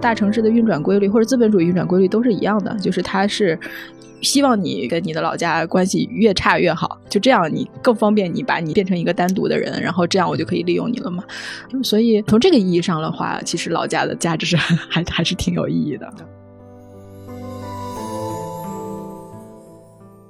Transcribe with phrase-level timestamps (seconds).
[0.00, 3.58] 大城市的运转规律或者资本主义运转规律都是一样的，就是它是
[4.20, 11.24] 希望你跟你的老家关系越差越好，就这样你更方便你把你变成一个单独的人，然后这样我就可以利用你了嘛。
[11.82, 14.56] 所以从这个意义上的话，其实老家的价值是
[14.90, 16.12] 还还是挺有意义的。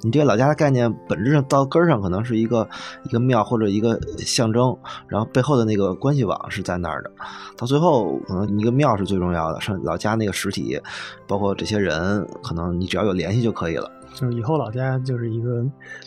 [0.05, 2.69] 你这个老家的概念，本质上到根儿上可能是一个
[3.05, 4.77] 一个庙或者一个象征，
[5.09, 7.11] 然后背后的那个关系网是在那儿的。
[7.57, 10.79] 到最后，可能一个庙是最重要的，上老家那个实体，
[11.27, 13.91] 包括这些人，可能你只要有联系就可以了。
[14.13, 15.65] 就是以后老家就是一个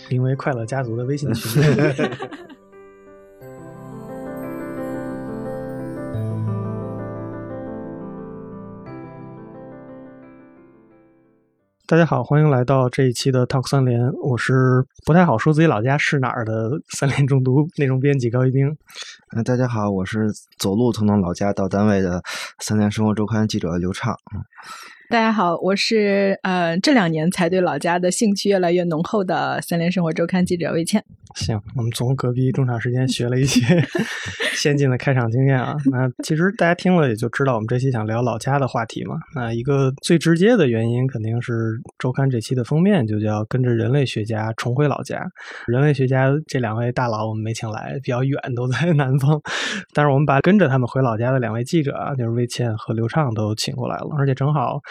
[0.09, 1.61] 名为“快乐家族”的微信群。
[11.89, 18.67] 大家好，欢迎来到这一期的 Talk 三联，我是不太好说自己老家是哪儿的三联中读内容编辑高一兵。
[19.33, 20.29] 嗯，大家好，我是
[20.59, 22.21] 走路从老家到单位的
[22.59, 24.13] 三联生活周刊记者刘畅。
[25.09, 31.01] 大家好，我是呃这两年才对老家的兴趣越来越浓厚的三联生活周刊记者魏倩。
[31.35, 33.61] 行，我们从隔壁中场时间学了一些
[34.55, 35.75] 先进的开场经验啊。
[35.91, 39.15] 那其实大家听了也就知道，我们这期想聊老家的话题嘛。
[39.35, 45.21] 那一个最直接的原因肯定是周刊这期的封面就叫“跟着人类学家重回老家”。
[45.67, 49.39] 人类学家这两位大佬我们没请来，比较远，都在南方。
[49.93, 54.81] 但是我们把跟着他们回老家的两位记者啊，就是魏倩和刘畅都请过来了，而且正好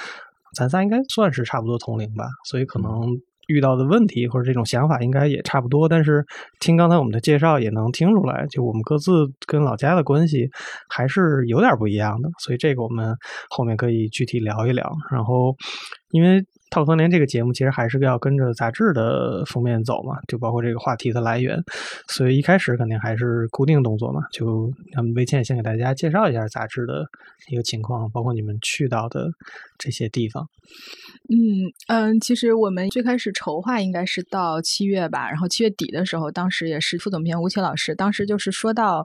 [0.56, 2.90] 咱仨应该算是差不多同龄吧，所以可能。
[3.48, 6.26] 遇到的问题或者这种想法应该也差不多，但是
[6.58, 9.12] 听刚才我们的介绍也能听出来，就我们各自
[9.46, 10.50] 跟老家的关系
[10.88, 13.14] 还是有点不一样的，所以这个我们
[13.48, 14.92] 后面可以具体聊一聊。
[15.12, 15.54] 然后，
[16.10, 16.40] 因为。
[16.68, 21.62] 《套三联》这个节目其实还是要跟着杂志的封面走嘛，就包括这个话题的来源，
[22.08, 24.20] 所以一开始肯定还是固定动作嘛。
[24.32, 27.06] 就咱们魏倩先给大家介绍一下杂志的
[27.50, 29.28] 一个情况，包括你们去到的
[29.78, 30.48] 这些地方。
[31.28, 39.04] 嗯嗯，其实我们最开始筹划应该是到七月吧，然后七月底的时候，当时也是副总编吴奇老师，当时就是说到，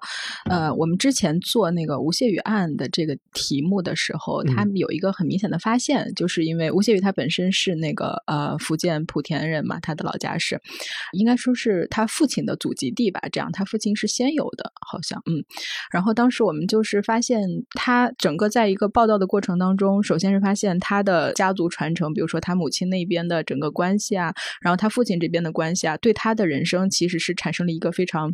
[0.50, 7.51] 呃，我们之前做那个吴谢宇案的这个题目的时候，他们有一个很明显的发现，就是因为吴谢宇他本身。
[7.52, 10.62] 是那个呃福建莆田人嘛，他的老家是，
[11.14, 13.22] 应该说是他父亲的祖籍地吧。
[13.32, 15.44] 这样，他父亲是先有的，好像嗯。
[15.92, 17.42] 然后当时我们就是发现，
[17.76, 28.34] 他整个在一个报道的过程当中，首先是发现他的家族传承，比如说他母亲那边的整个关系啊，然后他父亲这边的关系啊，对他的人生其实是产生了一个非常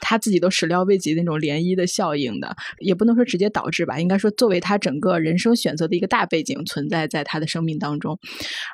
[0.00, 8.18] 他自己都始料未及的那种涟漪的效应的，也不能说直接导致吧，应该说作为他整个人生选择的一个大背景存在在他的生命当中。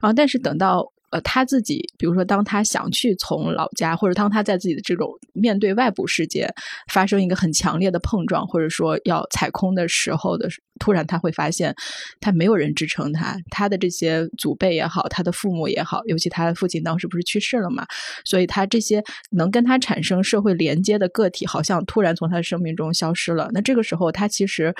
[0.01, 0.13] 啊！
[0.13, 6.49] 但是等到呃他自己，比如说当他想去从老家，或者当他在自己的这种面对外部世界
[6.93, 10.49] 发生一个很强烈的碰撞，或者说要踩空的时候的，
[10.81, 11.75] 突然他会发现
[12.21, 17.87] 他没有人支撑他，他的这些祖辈也好，他的父母也好，尤其他的父亲当时不是去世了嘛，
[18.25, 23.49] 所以他这些能跟他产生社会连接的个体，好像突然从他的生命中消失了。
[23.53, 24.75] 那这个时候，他其实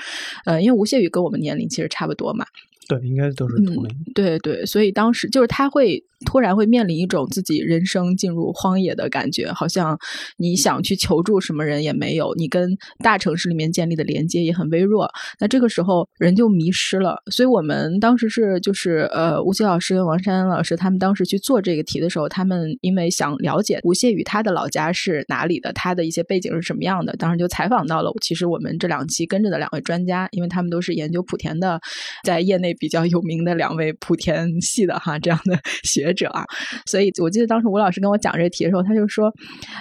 [0.45, 2.45] 呃，因为吴谢宇跟我们年龄其实差不多嘛。
[2.87, 3.89] 对，应该都是同龄。
[4.15, 6.03] 对对，所以当时就是他会。
[6.25, 9.97] 突然会面临一种自己人生进入荒野的感觉，好像
[10.37, 15.07] 你想去求助什么人也没有，你跟大城市里面建立的连接也很微弱。
[15.39, 17.21] 那这个时候人就迷失了。
[17.31, 28.11] 所以我们当时是就是呃，吴奇老师跟王珊老师他们当时去做这个题的时候，他们因为想了解吴谢宇他的老家是哪里的，他的一些背景是什么样的，当时就采访到了。
[28.21, 31.79] 其实我们这两期跟着的两位专家，因为他们都是研究莆田的，
[32.23, 36.06] 在业内比较有名的两位莆田系的哈这样的学。
[36.07, 36.45] 学者啊，
[36.85, 39.31] 所以我记得当时吴老师跟我讲这题的时候，他就说，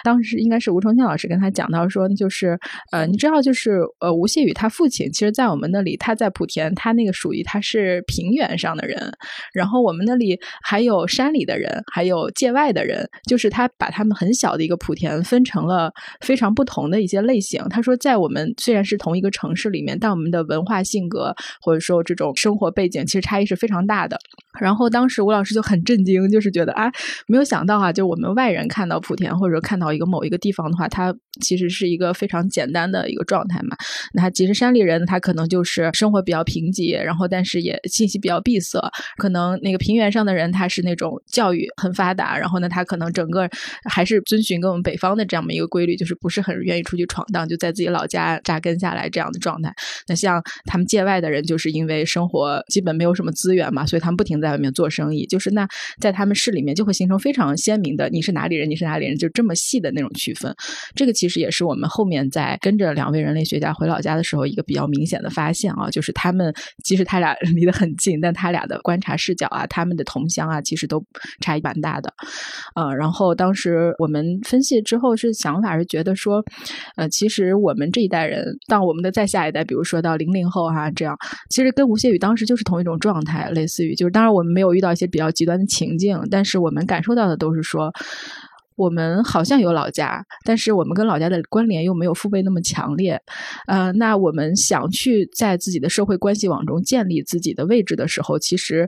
[0.03, 2.59] 当时应该是吴崇庆老师跟他讲到说，就是
[2.91, 9.13] 呃，你知道，就是呃，吴谢宇他父亲，其实，在我们那里，他在莆田，他那个属于他是平原上的人，
[9.55, 17.65] 然后我们那里还有山里的人，还有界外的人，就是他把他们很小的一个莆田分成了非常不同的一些类型。
[17.71, 24.19] 他说，在我们虽然是同一个城市里面，但我们的文化性格或者说这种生活背景，其实差异是非常大的。
[24.61, 26.17] 然后当时吴老师就很震惊。
[26.27, 26.91] 就是觉得啊，
[27.29, 33.77] 没有想到啊，就我们外人看到莆田或者说看到一个某一个地方的话，它其实是一个非常简单的一个状态嘛。
[34.15, 38.81] 那其实山里人他可能就是生活比较贫瘠，然后但是也信息比较闭塞。
[39.19, 43.49] 可能那个平原上的人他是那种教育很发达，然后呢他可能整个
[43.89, 49.71] 还是遵循跟我们北方的这样的一个规律，就是不是很愿意出去闯荡，就在自己老家扎根下来这样的状态。
[50.09, 55.67] 那像他们界外的人，就是因为生活基本没有什么资源嘛，所以他们不停的在外面做生意，就是那
[56.01, 60.55] 在他们市里面就会形成非常鲜明的你是哪里人，你是哪里人，就这么细的那种区分。
[60.95, 66.55] 这个其实也是我们后面在跟着两位人类学家回老家的时候一个比较明显的发现啊，就是他们
[66.85, 71.05] 即使他俩 离得很近，但他俩的观察视角啊，他们的同乡啊，其实都
[71.41, 72.13] 差异蛮大的。
[72.77, 76.45] 呃，然后当时我们分析之后是想法是觉得说，
[76.97, 81.17] 呃，其实我们这一代人到我们的再下一代，比如说到零零后哈，这样
[81.51, 87.91] 其实跟吴谢宇当时就是同一种状态，类似于就是当然我们没有遇到一些比较极端的情境，但是我们感受到的都是说。
[88.79, 93.19] 我们好像有老家，但是我们跟老家的关联又没有父辈那么强烈。
[93.67, 98.87] 呃，那我们想去在自己的社会关系网中建立自己的位置的时候，其实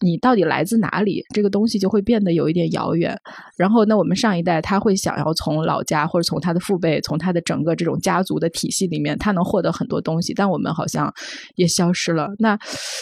[0.00, 3.16] 你到底来自哪里，这个东西就会变得有一点遥远。
[3.56, 11.10] 然后，那我们上一代他会想要从老家或者从他的父辈，从他的整个这种家族的体系里面，他能获得很多东西，但我们好像
[11.54, 12.28] 也消失了。
[12.38, 12.58] 那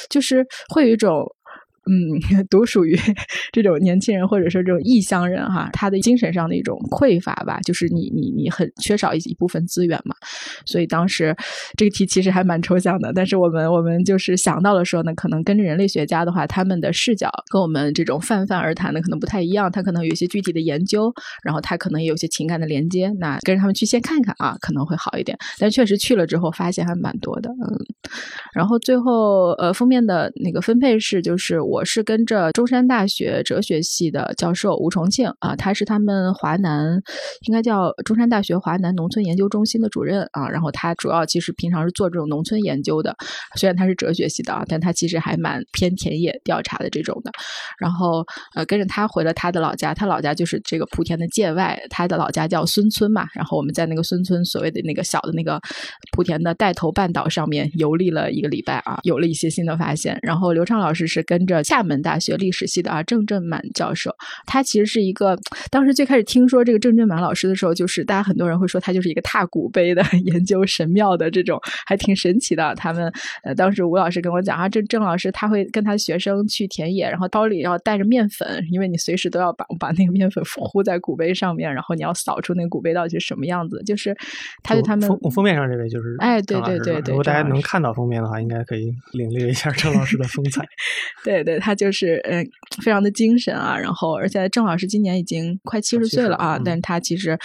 [0.09, 1.27] 就是会有一种。
[1.89, 2.95] 嗯， 独属于
[3.53, 10.15] 这种年轻人或者说这种异乡人哈，他的精神上的一种匮乏吧，就是你你你很缺少一一部分资源嘛。
[10.67, 11.35] 所以当时
[11.77, 21.11] 这个题其实还蛮抽象的，但是我们我们就是想到的时候呢，可能跟着人类学家的话，他们的视角跟我们这种泛泛而谈的可能不太一样，他可能有一些具体的研究，
[21.43, 23.11] 然后他可能也有些情感的连接。
[23.19, 25.39] 那跟着他们去先看看啊，可能会好一点。
[25.59, 27.79] 但确实去了之后，发现还蛮多的，嗯。
[28.53, 31.78] 然后最后呃封面的那个分配是就是我。
[31.79, 37.01] 我是跟着中山大学哲学系的教授吴重庆啊，他是他们华南
[37.43, 40.49] 应该叫中山大学华南农村研究中心的主任啊。
[40.49, 43.15] 然后他主要其实平常是做这种农村研究的，
[43.55, 47.31] 虽然他是哲学系的啊，但他其实还蛮偏田野调查的这种的。
[47.79, 48.25] 然后
[48.57, 53.25] 呃，跟着他回了他的老家，他老家就是这个莆田的界外，他的老家叫孙村嘛。
[53.35, 55.61] 然后我们在那个孙村所谓的那个小的那个
[56.17, 60.19] 莆田的带头半岛上面游历了一个礼拜啊，有了一些新的发现。
[60.23, 61.63] 然后刘畅老师是跟着。
[61.69, 64.11] 厦门大学历史系的啊郑振满教授，
[64.47, 65.39] 他其实是一个
[65.71, 72.75] 当时最开始听说这个郑振满老师的时候，就是大家很多人会说他就是一个踏古碑的研究神庙的这种，还挺神奇的。
[72.77, 73.13] 他们
[73.45, 83.83] 呃当时吴老师跟我讲啊，郑郑老师他会跟他学生去田野，然后包里要带着面粉，因为你随时都要把 把那个面粉糊在古碑上面，然后你要扫出那个古碑到底是什么样子。
[83.85, 84.17] 就是
[84.63, 90.65] 他对他们封封面上这位就是哎对对对对，如果大家能看到封面的话，应该可以领略一下郑老师的风采。
[91.23, 91.58] 对 对。
[91.59, 92.47] 他就是嗯，
[92.83, 97.39] 非常的精神啊，然后而且郑老师今年已经快七十岁了啊，但是他其实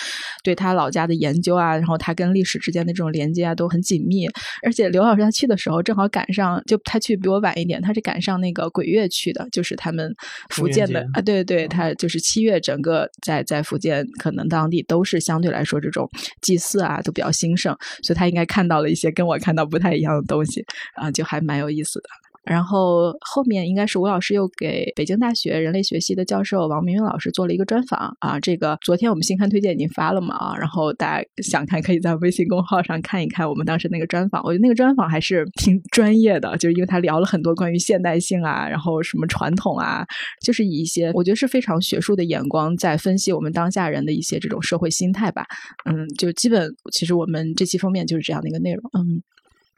[0.43, 4.27] 对他老家的研究啊，然后他跟历史之间的这种连接啊都很紧密。
[4.63, 10.13] 而且刘老师他去的时候正好赶上，就他去比我晚一点，他是赶上那个鬼月去的，就是他们
[10.49, 16.09] 福建的啊，对对，他就是七月整个在在福建可能当地都是相对来说这种
[16.41, 20.63] 祭祀啊都比较兴盛，所以他应该看到了一些跟我看到不太一样的东西
[20.95, 22.09] 啊，就还蛮有意思的。
[22.43, 40.05] 然后后面应该是吴老师又给北京大学人类学系的教授王明明老师做了一个专访啊，这个昨天我们新刊推荐已经发了嘛啊，然后大家想看可以在微信公号上看一看我们当时那个专访，我觉得那个专访还是挺专业的，就是因为他聊了很多关于现代性啊，然后什么传统啊，
[40.45, 45.45] 就是以一些我觉得是非常学术的眼光在分析我们当下人的一些这种社会心态吧，
[45.85, 49.23] 嗯，就基本其实我们这期封面就是这样的一个内容，嗯。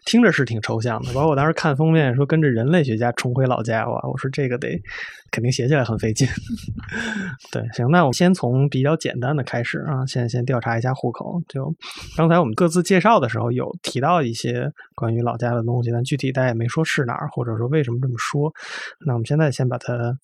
[0.06, 4.00] 听着是挺抽象的，包括我当时看封面说跟着人类学家重回老家，哇！
[4.08, 4.80] 我说这个得
[5.32, 6.28] 肯定写起来很费劲。
[7.52, 11.42] 对，行，那我先从比较简单的开始啊，先先调查一下户口。
[11.48, 11.74] 就
[12.16, 18.54] 刚才我们各自介绍的时候有提到一些关于老家的东西，但具体大家也没说是哪儿，或者说为什么这么说。
[19.06, 20.16] 那我们现在先把它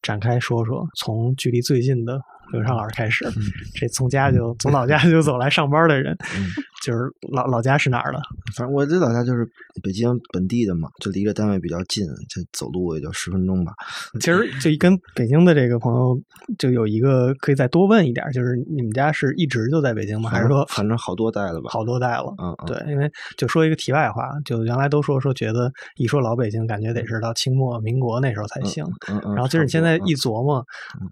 [0.00, 2.20] 展开说说，从距离最近的。
[2.52, 3.26] 刘畅老师开始，
[3.74, 6.16] 这从家就从老家 就走来上班的人，
[6.84, 7.00] 就是
[7.32, 8.20] 老老家是哪儿的？
[8.56, 9.46] 反正我这老家就是
[9.82, 13.72] 北京本地的嘛，就离着单位比较近，就走路也就十分钟吧。
[14.20, 16.18] 其实就跟北京的这个朋友
[16.58, 20.30] 就有一个可以再多问一点，就是你们家是一直就在北京吗？
[20.30, 21.70] 还是说反正好多代了吧？
[21.70, 28.84] 好多代了，嗯，对，因为就说一个题外话，就原来都说说觉得一说老北京，感觉得是到清末民国那时候才行。
[29.08, 29.34] 嗯嗯。
[29.34, 30.64] 然后就是你现在一琢磨，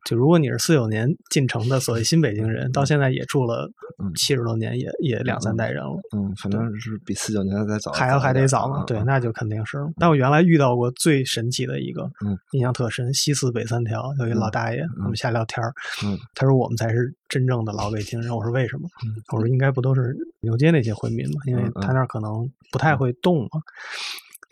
[0.05, 1.09] 就如果你是四九年。
[1.35, 3.69] 进城的所谓新北京人，到现在也住了
[4.15, 6.01] 七十多年，也也两三代人了。
[6.17, 8.85] 嗯，反正是比四九年再早，还要还得早嘛。
[8.85, 9.79] 对，那就肯定是。
[9.99, 15.75] 但我原来遇到过最神奇的一个，嗯，印象特深，西四北三条有一老大爷，我们瞎聊天儿，
[16.05, 18.33] 嗯，他说我们才是真正的老北京人。
[18.33, 18.89] 我说为什么？
[19.33, 23.61] 我说应该不都是牛街那些回民嘛，因为他那儿可能不太会动嘛。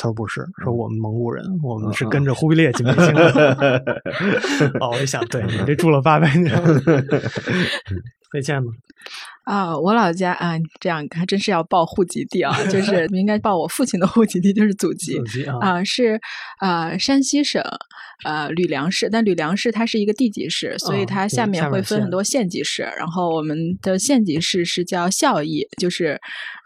[0.03, 3.81] 他说不是，说我们蒙古人，我们是跟着忽必烈进北京的。
[4.83, 6.53] 哦，我一想，对你这住了八百年，
[8.33, 8.73] 再见吧。
[9.45, 16.21] 啊，我老家啊，这样还真是要报户籍地啊，就 是应该报我父亲的户籍地，就是祖籍祖籍啊啊，是
[16.59, 17.63] 啊，山西省
[18.25, 26.21] 呃吕梁市，但吕梁市它是一个地级市，所以哦它下下面会分很多县级市，然后我们的县级市是叫孝义，就是。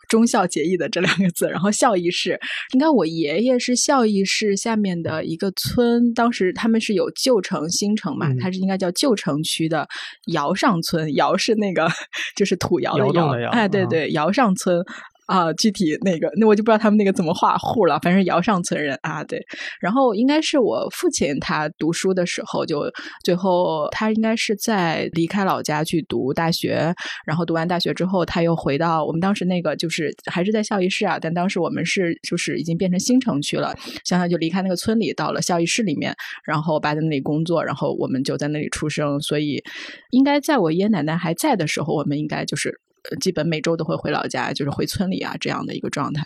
[0.09, 2.39] 忠孝节义的这两个字，然后孝义市，
[2.75, 9.89] 应该我爷爷是孝义市下面的一个村，当时他们是有旧城、新城嘛，嗯它是应该叫旧城区的
[10.27, 11.89] 窑上村，窑是那个
[12.37, 14.85] 就是土窑窑的窑哎，对啊对，窑上村。
[15.27, 19.45] 啊，具体那个，那我就不知道他们那个怎么画户了，反正窑上村人啊，对。
[19.81, 22.91] 然后应该是我父亲他读书的时候就，
[23.25, 26.95] 最后他应该是在离开老家去读大学，
[27.27, 36.15] 然后读完大学之后，他又回到我们当时那个就是还是在孝义市啊，但当时我们是就是已经变成新城区了，想想就离开那个村里，到了孝义市里面，
[36.45, 39.63] 然后爸在那里工作，然后我们就在那里出生，所以
[40.11, 42.81] 应该在我爷爷奶奶还在的时候，我们应该就是。
[43.11, 46.25] 呃基本每周都会回老家，就是回村里啊这样的一个状态，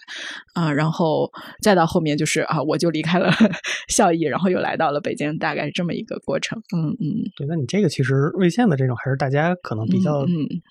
[0.54, 1.30] 啊、然后
[1.62, 3.30] 再到后面就是啊，我就离开了
[3.88, 6.62] 孝义，然后又来到了北京，大概是这么一个过程。
[6.74, 10.24] 嗯嗯，对，那你这个其实魏县的这种还是大家可能比较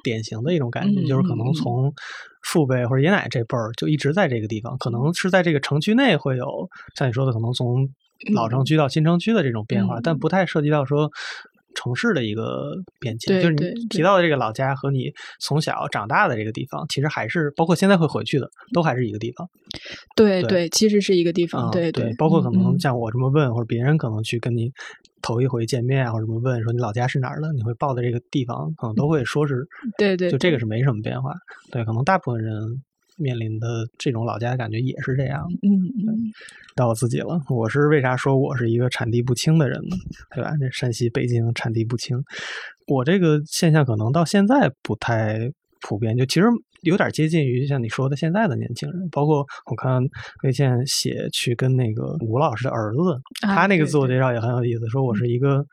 [0.03, 1.93] 典型的一种感觉，嗯就是可能从
[2.43, 7.89] 父辈或者爷爷奶奶这辈儿就一直在这个地方，可能是在这个城区内会有像你说的，可能从
[8.33, 11.11] 老城区到新城区的这种变化，嗯但不太涉及到说。
[11.75, 19.47] 城市的一个变迁，对就是你提到的这个老家和你从小长大的这个地方，其实还是包括现在会回去的，都还是一个地方。
[20.15, 24.71] 对对对，其实是一个地方，啊，对对，包括可能像我这么问，或者别人可能去跟你
[25.21, 31.33] 头一回见面啊，或者什么问说你老家是哪儿的，你会报的这个地方，可能都会说是，嗯对对就这个是没什么变化。
[31.71, 32.81] 对，可能大部分人
[33.19, 35.45] 面临的这种老家的感觉也是这样。
[35.61, 36.31] 嗯嗯
[36.75, 39.97] 到我自己了，我是为啥说我是一个产地不清的人呢？
[40.33, 40.53] 对吧？
[40.59, 42.17] 这山西、北京产地不清，
[42.87, 46.47] 我这个现象可能到现在不太普遍，就其实
[46.81, 50.01] 有点接近于像你说的现在的年轻人，包括我看
[50.43, 53.13] 魏倩写去跟那个吴老师的儿子，
[53.45, 55.65] 啊他那个自我介绍也很有意思，说我是一个。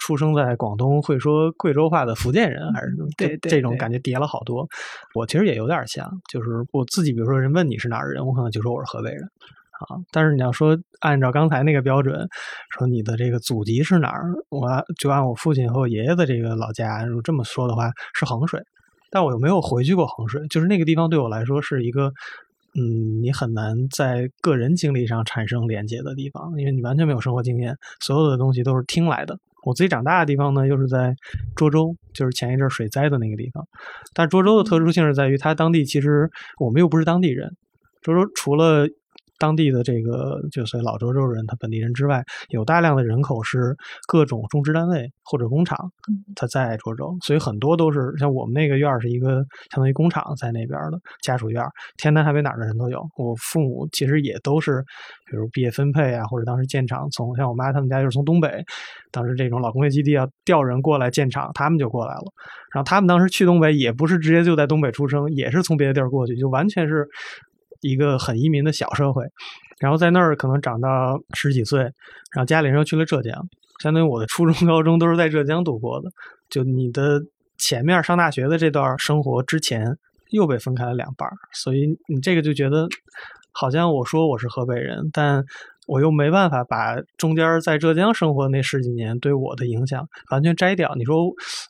[0.00, 4.66] 出生在广东，会说贵州话的福建人，还是对这这种感觉叠了好多。
[5.14, 9.22] 我其实也有点像，就是我自己，比如说人问你是哪儿人，我可能就说我是河北人。
[9.80, 12.28] 啊，但是你要说按照刚才那个标准，
[12.68, 18.62] 说你的这个祖籍是哪儿，我就按我父亲和我爷爷的这个老家，如果这么说的话，是衡水。
[19.10, 22.12] 但我又没有回去过衡水，就是那个地方对我来说是一个，
[22.78, 29.38] 嗯，你很难在个人经历上产生连接的地方，因为你完全没有生活经验，所有的东西都是听来的。
[29.62, 31.14] 我自己长大的地方呢，又是在
[31.54, 33.66] 涿州，就是前一阵水灾的那个地方。
[34.14, 37.56] 但是涿州的特殊性是在于，它当地其实我们又不是当地人，
[38.02, 38.88] 涿州除了
[39.40, 43.74] 当地的这个就所谓老涿州人，他本地人之外，有大量的人口是
[44.06, 45.90] 各种种植单位或者工厂，
[46.36, 49.36] 他在涿州，所以很多都是像我们那个院儿是一个
[49.72, 53.00] 相当于工厂在那边的家属院儿，天南海北哪儿的人都有。
[53.16, 54.84] 我父母其实也都是，
[55.30, 58.62] 比如毕业分配啊，或者当时建厂从像我妈他们家就是从东北，
[59.10, 62.24] 当时这种老工业基地要调人过来建厂，他们就过来了。
[62.72, 67.08] 然后他们当时去东北也不是直接就在东北出生，也是从别的地儿过去，就完全是
[67.80, 69.24] 一个很移民的小社会。
[69.78, 73.32] 然后在那儿可能长到十几岁，然后家里人又去了浙江，
[73.82, 76.10] 相当于我的初中、高中都是在浙江度过的。
[76.50, 77.22] 就你的
[77.56, 79.96] 前面上大学的这段生活之前
[80.30, 82.86] 又被分开了两半儿，所以你这个就觉得
[83.52, 85.42] 好像我说我是河北人，但
[85.90, 90.94] 我又没办法把中间在浙江生活那十几年对我的影响完全摘掉。
[90.94, 91.16] 你说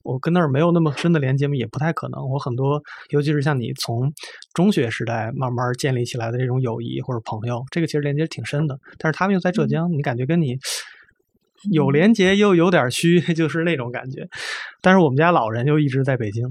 [0.03, 1.55] 我跟那儿没有那么深的连接吗？
[1.55, 2.29] 也不太可能。
[2.29, 4.13] 我很多，尤其是像你从
[4.53, 8.79] 中学时代慢慢建立起来的这种友谊或者朋友，这个其实连接挺深的。
[8.99, 10.59] 但是他们又在浙江，你感觉跟你
[11.73, 14.29] 有连接又有点虚， 就是那种感觉。
[14.83, 16.45] 但是我们家老人又一直在北京，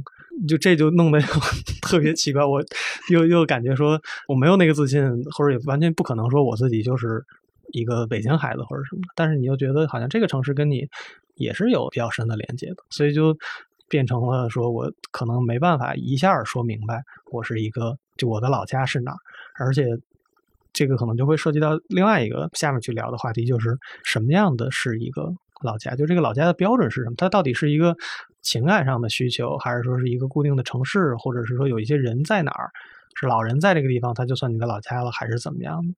[0.48, 1.22] 就这就弄得
[1.84, 2.44] 特别奇怪。
[2.44, 2.64] 我
[3.12, 5.04] 又又感觉说我没有那个自信，
[5.38, 7.24] 或者也完全不可能说我自己就是
[7.72, 9.02] 一个北京孩子或者什么。
[9.16, 10.88] 但是你又觉得好像这个城市跟你
[11.36, 13.38] 也是有比较深的连接的，所以就
[13.88, 19.18] 变成了说我可能没办法一下说明白我是一个就我的老家是哪儿，
[19.58, 19.86] 而且。
[20.72, 25.34] 这个可能就会涉及到另外一个下面去聊的话题，就是什么样的是一个
[25.64, 25.96] 老家？
[25.96, 27.16] 就这个老家的标准是什么？
[27.18, 27.98] 它到底是一个
[28.44, 32.70] 情感上的需求，还是说是一个固定的城市，或者是说有一些人在哪儿，
[33.16, 35.94] 是老人在这个地方，他就算你的老家了，还是怎么样的？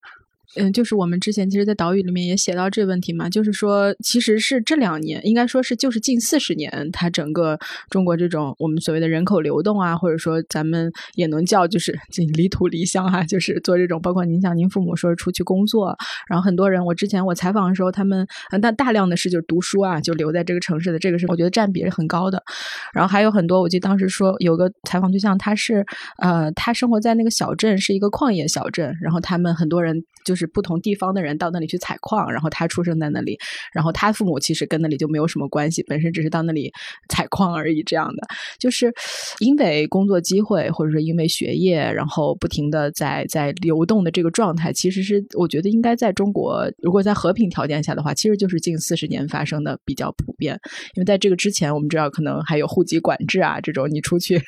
[0.57, 7.57] 嗯，就是我们之前其实，在岛屿里面也写到这个问题嘛，就是说，其实是这两年，应该说是就是近四十年，它整个
[7.89, 11.97] 中国这种我们所谓的人口流动啊，或者说咱们也能叫就是
[12.35, 15.95] 离土离乡哈、就是做这种，包括您像您父母说出去工作，
[16.27, 22.43] 然后很多人，我之前我采访的时候，他们呃大大量的是就是读书啊，就留在这个城市的，这个是我觉得占比是很高的。
[22.93, 25.85] 然后还有很多，我记得当时说有个采访对象，他是
[26.17, 33.37] 呃，他生活在那个小镇，是一个矿业小镇，然后他们很多人就是是不同地方的人到那里去采矿，然后他出生在那里，
[33.73, 36.71] 然后他父母其实跟那里就没有什么关系，本身只是到那里
[37.07, 38.27] 采矿而已，这样的，
[38.59, 38.91] 就是
[39.39, 50.59] 因为工作机会或者说因为学业，然后不停的在在流动的这个状态，其实是我觉得应该在中国，如果在和平条件下的话，其实就是近四十年发生的比较普遍，
[50.95, 54.41] 因为在这个之前，我们知道可能还有户籍管制啊这种，你出去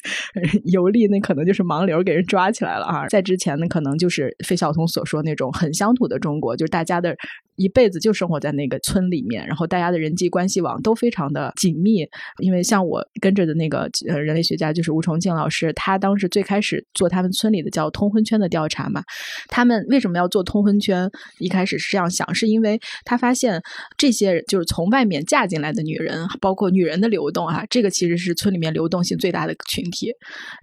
[0.66, 7.15] 游历那可能就是盲流给人抓起来了啊，在之前呢，可能就是费孝通所说那种很乡土的中国，就是大家的
[7.55, 12.07] 一辈子就生活在那个村里面，然后大家的人际关系网都非常的紧密。
[12.39, 19.03] 因为像我跟着的那个呃人类学家就是吴崇敬老师，他当时最开始做他们村里的叫通婚圈的调查嘛，
[19.48, 21.10] 他们为什么要做通婚圈？
[21.39, 23.62] 一开始是这样想，是因为他发现
[23.98, 30.12] 这些就是从外面嫁进来的女人，包括女人的流动啊，这个其实是村里面流动性最大的群体。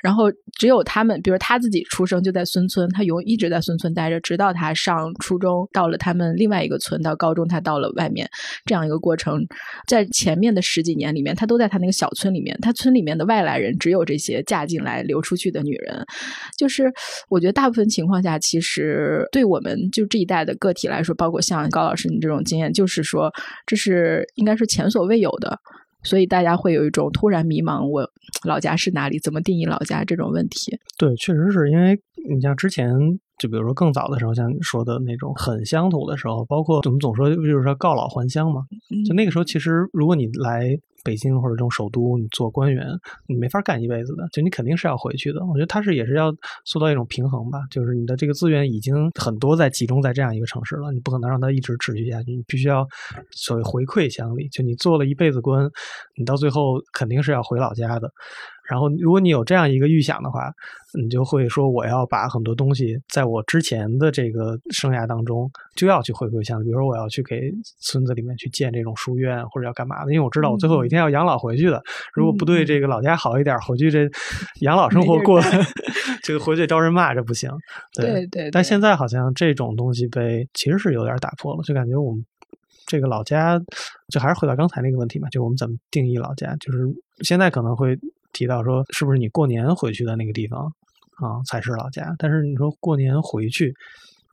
[0.03, 0.25] 然后
[0.59, 8.29] 只有他们，比如他自己出生就在孙村，他永一直在孙村待着，直到他上初中，到了他们另外一个村，到高中他到了外面，
[8.65, 9.41] 这样一个过程，
[9.87, 16.05] 在前面的十几年里面，他都在他那个小村里面，他村里面的外来人只有这些嫁进来流出去的女人，
[16.59, 16.93] 就是
[17.29, 23.31] 我觉得大部分情况下，其实对我们就这一代的个体来说，包括像高老师你这种经验，就是说
[23.67, 25.59] 这是应该是前所未有的。
[26.03, 28.09] 所以大家会有一种突然迷茫，我
[28.49, 29.19] 老家是哪里？
[29.19, 30.79] 怎么定义老家这种问题？
[30.97, 32.01] 对，确实是因为
[32.35, 32.89] 你像之前，
[33.41, 38.63] 就比如说更早的时候，像你说的那种很乡土的时候，包括我们总说就是说告老还乡嘛，
[39.07, 42.87] 就那个时候，其实如果你来北京或者这种首都，你做官员，
[43.27, 45.43] 你没法干一辈子的，就你肯定是要回去的。
[45.47, 46.31] 我觉得他是也是要
[46.67, 52.87] 做到一种平衡吧，就是你的这个资源已经很多在集中在这样一个城市了，你不可能让它一直持续下去，你必须要
[53.31, 55.71] 所谓回馈乡里，就你做了一辈子官，
[56.17, 58.13] 你到最后肯定是要回老家的。
[58.71, 60.49] 然后，如果你有这样一个预想的话，
[60.95, 71.83] 你就会说，我要把很多东西在我之前的这个生涯当中就要去回归乡里，比如说我要去给村子里面去建这种书院，或者要干嘛的，因为我知道我最后有一天要养老回去的。
[72.15, 74.09] 如果不对这个老家好一点，回去这
[74.63, 75.41] 养老生活过，
[76.23, 77.51] 这个回去招人骂，这不行。
[77.93, 78.53] 对对。
[78.53, 82.25] 但现在好像这种东西被其实是有点打破了，就感觉我们
[82.87, 83.61] 这个老家，
[84.13, 86.55] 就还是回到刚才那个问题嘛，就我们怎么定义老家？
[86.61, 86.79] 就是
[87.23, 87.99] 现在可能会。
[88.33, 90.73] 提到说，是不是你过年回去的那个地方
[91.17, 92.15] 啊才是老家？
[92.19, 93.75] 但是你说过年回去，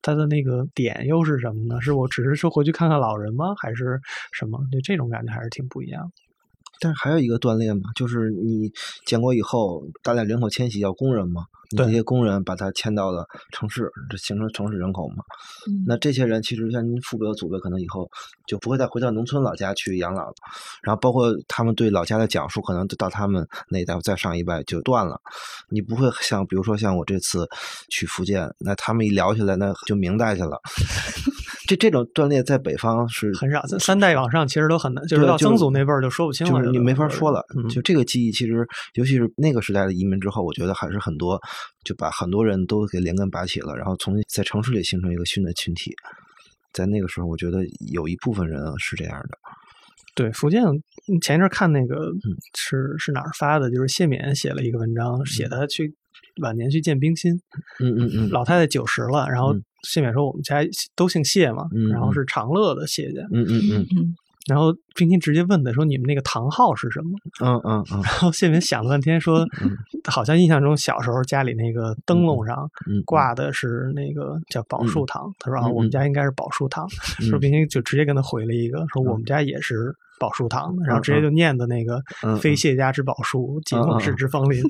[0.02, 1.82] 他的那个点又是什么呢？
[1.82, 3.54] 是我只是说回去看看老人吗？
[3.62, 4.00] 还是
[4.32, 4.60] 什么？
[4.72, 6.27] 就这种感觉还是挺不一样的。
[6.80, 8.72] 但是还有一个断裂嘛，就是你
[9.06, 15.24] 建国以后大量人口迁徙要工人嘛，你这些工人把他迁到了城市，这形成城市人口嘛。
[15.86, 18.10] 那这些人其实像您父辈、祖辈，可能以后
[18.48, 20.34] 就不会再回到农村老家去养老了。
[20.84, 25.20] 然后包括他们对老家的讲述，可能到他们那一代再上一辈就断了。
[25.70, 27.48] 你不会像比如说像我这次
[27.90, 30.60] 去福建，那他们一聊起来，那就明代去了。
[31.68, 37.44] 这这种断裂在北方是很少，三代往上其实都很难，就是到曾祖那辈儿就说不清了，你没法说了。
[37.70, 41.40] 就这个记忆，其实尤其是那个时代的移民之后，我觉得还是很多
[41.84, 45.94] 就把很多人都给连根拔起了，然后从在城市里形成一个新的群体。
[46.74, 47.60] 在那个时候，我觉得
[47.92, 49.38] 有一部分人是这样的。
[50.16, 50.64] 对，福建
[51.22, 52.12] 前一阵看那个
[52.56, 53.70] 是是哪儿发的？
[53.72, 55.94] 就是谢冕写了一个文章，写他去
[56.42, 57.34] 晚年去见冰心。
[57.80, 59.56] 嗯嗯嗯，老太太九十了，然后。
[59.88, 60.58] 谢冕说：“我们家
[60.96, 63.22] 都姓谢嘛，然后是长乐的谢家。
[63.32, 64.16] 嗯嗯嗯嗯。
[64.48, 67.10] 然后冰心直接问的说：‘你们那个堂号是什么？’
[67.44, 68.02] 嗯嗯嗯。
[68.02, 69.46] 然后谢敏想了半天说
[70.10, 72.70] ：‘好像印象中小时候家里那个灯笼上
[73.06, 76.88] 挂的是那个叫宝树堂。’他说：‘啊，我们家应该是宝树堂。’
[77.30, 82.02] 说冰心就直接跟他回了一个说：‘我们家也是。’宝树堂，然后直接就念的那个
[82.40, 84.62] “非谢家之宝树，仅供世之芳邻”。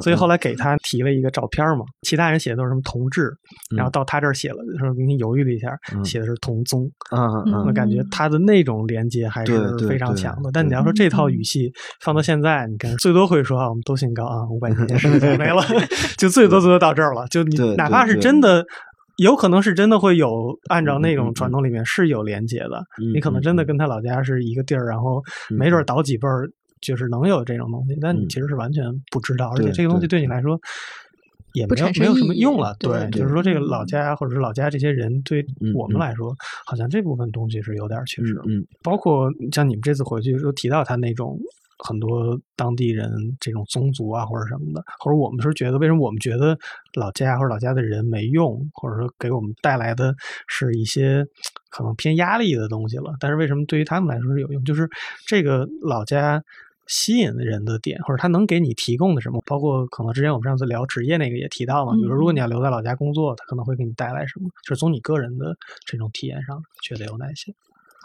[0.00, 3.30] 所以后来给他提了一个照片嘛，其他人写的都是什么同治，
[3.76, 5.68] 然后到他这儿写了，说给你犹豫了一下，
[6.04, 6.90] 写的是同宗。
[7.66, 10.50] 我感觉他的那种连接还是非常强的。
[10.52, 15.62] 但你要说这套语系放到现在，你看最多会说啊，我们都姓高啊，五百年时间没了，
[16.18, 17.26] 就最多最多到这儿了。
[17.28, 18.64] 就你哪怕是真的。
[19.16, 26.50] 有可能是真的会有按照那种传统里面是有连接的，你可能真的跟他老家是一个地儿，然后没准倒几辈儿
[26.80, 30.60] 就是能有这种东西，但你其实是完全不知道，而且这个东西对你来说
[31.54, 32.76] 也没有没有什么用了。
[32.78, 35.42] 对就是说这个老家或者是老家这些人对
[35.74, 38.34] 我们来说，好像这部分东西是有点缺失。
[38.46, 41.38] 嗯，包括像你们这次回去说提到他那种
[41.78, 43.10] 很多当地人
[43.40, 46.58] 这种宗族啊或者什么的，或者我们是觉得为什么我们觉得
[46.94, 50.14] 老家或者老家的人没用，或者说给我们带来的
[50.46, 51.24] 是一些
[51.70, 54.64] 可能偏压力的东西了，但是为什么对于他们来说是有用？
[54.64, 54.88] 就是
[55.26, 56.42] 这个老家。
[56.88, 64.48] 吸引人的点，或者他能给你提供的什么，包括可能之前我们上次聊职业那个也提到嘛，比如说如果你要留在老家工作，他可能会给你带来什么？
[64.64, 67.52] 就是从你个人的这种体验上，觉得有哪些？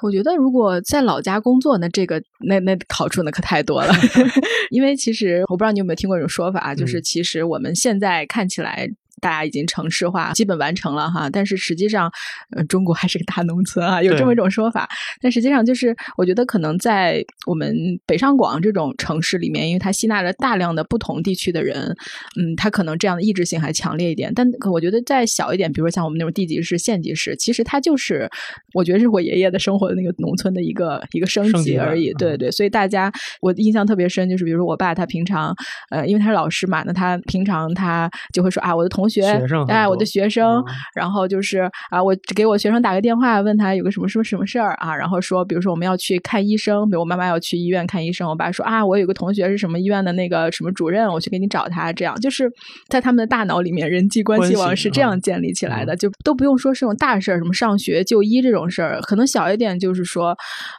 [0.01, 3.93] 我觉得如果在老家工作，那这个那那好处那可太多了，
[4.71, 8.89] 因为其实我不知道你有没有听过一种说法，就是嗯其实我们现在看起来。
[9.21, 12.11] 大家已经城市化，基本完成了哈，但是实际上，
[12.55, 14.89] 呃，中国还是个大农村啊，有这么一种说法。
[15.21, 17.73] 但实际上，就是我觉得可能在我们
[18.05, 21.95] 北上广这种城市里面，因为它吸纳了大量的不同地区的人，
[22.39, 24.33] 嗯，它可能这样的意志性还强烈一点。
[24.33, 28.29] 但我觉得再小一点，比如说像我们那种地级市、县级市，其实它就是，
[28.73, 32.11] 我觉得是我爷爷的生活的那个农村的一个一个升升级而已。
[32.11, 35.55] 嗯对对，所以大家我印象特别深，就是比如说我爸他平常，
[35.91, 40.65] 呃，因为他是老师嘛，那他平常他就会说啊，我的同学，学生哎，我的学生，嗯。
[40.95, 52.49] 然后就是啊，我给我学生打个电话，问他有个什么什么什么事儿啊，然后说，比如说我们要去看医生，比如我妈妈要去医院看医生，我爸说啊，我有个同学是什么医院的那个什么主任，我去给你找他，这样就是
[52.87, 60.35] 在他们的大脑里面，人际关系网是这样嗯建立起来的，就都不用说是这种大事儿，什么上学、就医这种事儿，可能小一点就是说，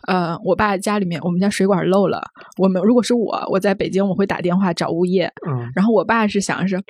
[0.08, 2.22] 呃，我爸家里面我们家水管漏了，
[2.58, 6.80] 我们如果是我，我在北京，我会打电话找物业，嗯，然后我爸是想是，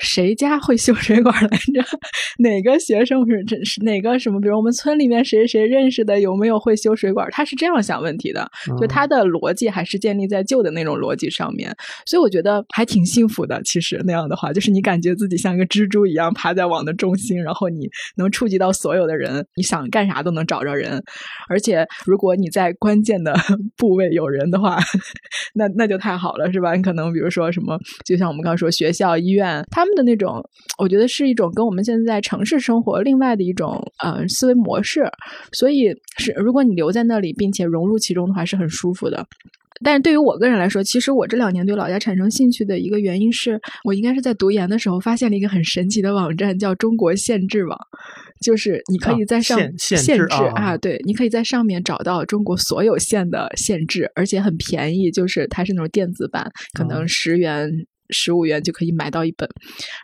[0.00, 1.82] 谁家会修水管来着？
[2.38, 4.40] 哪个学生是真是哪个什么？
[4.40, 7.26] 比如我们村里面谁谁认识的，有没有会修水管？
[7.32, 11.74] 他是这样想问题的，就嗯他的逻辑还是建立在旧的那种逻辑上面，
[12.06, 13.60] 所以我觉得还挺幸福的。
[13.64, 21.02] 其实那样的话，就是你感觉自己像一个蜘蛛一样爬在网的中心，然后你能触及到所有的人，你想干啥都能找着人，
[21.48, 23.34] 而且如果你在关键的
[23.76, 24.78] 部位有人的话，
[25.54, 26.74] 那那就太好了，是吧？
[26.76, 30.42] 你可能比如说什么，就像我们刚刚说学校、医院，他们的那种，
[30.78, 35.04] 我觉得是一种跟我们现在在城市生活另外的一种呃思维模式，
[35.52, 39.26] 所以是如果你留在那里并且融入其中的话，是很舒服的。
[39.84, 47.78] 但是对于我个人来说，其实我这两年对老家产生兴趣的一个原因是，我应该是在读研的时候发现了一个很神奇的网站，叫中国县志网，
[48.40, 57.70] 就是你可以在上、县县县志啊啊，对，你可以在上面找到中国所有县的县志，而且很便宜，就是它是那种电子版，可能哦十元。
[58.10, 59.48] 十五元就可以买到一本，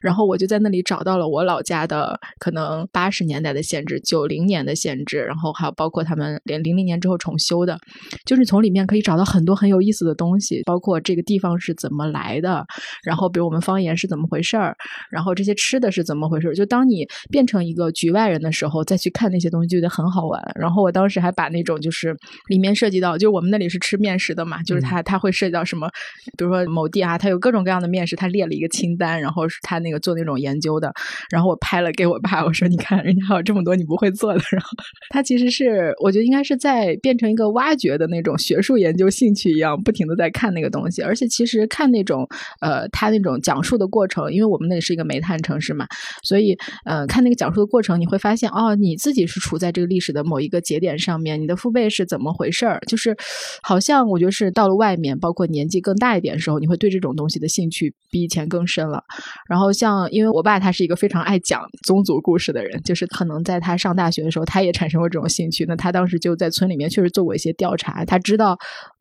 [0.02, 7.78] 然后我就在那里找到了我老家的可能八十年代的限制、九零年的限制，然后还有包括他们连零零年之后重修的，
[8.24, 12.64] 就是从里面可以找到很多很有意思的东西，包括这个地方是怎么来的，
[13.04, 14.76] 然后比如我们方言是怎么回事儿，
[15.10, 16.54] 然后这些吃的是怎么回事儿。
[16.54, 20.42] 就当你变成一个局外人的时候，再去看那些东西，就觉得很好玩。
[20.54, 22.16] 然后我当时还把那种就是
[22.48, 25.88] 里面涉及到，就是我们那里是吃面食的嘛，就是它它会涉及到什么，
[26.36, 30.90] 比如说某地啊，它有各种各样的面试他列了一个清单，然后是他那个做那种研究的，
[31.30, 34.70] 然后我拍了给我爸，我说你看人家还有这么多你不会做的，然后
[35.10, 42.26] 他其实是我觉得应该是在变成一个挖掘的那种学术研究兴趣一样，不停的在看那个东西，而且其实看那种
[42.60, 45.86] 呃他那种讲述的过程，因为我们那是一个煤炭城市嘛，
[46.22, 53.14] 所以呃看那个讲述的过程，你会发现哦你自己是处在这个历史的某一个节点上面，你的父辈是怎么回事儿，就是
[53.62, 59.02] 好像我觉得是到了外面，包括年纪更大一点的时候，你会对这种东西的兴趣比以前更深了。
[59.48, 65.64] 然后像因为我爸他是一个非常爱讲宗族故事的人，就是可能在他上大学的时候，他也产生过这种兴趣。
[65.66, 68.56] 那他当时就在村里面确实做过一些调查，他知道，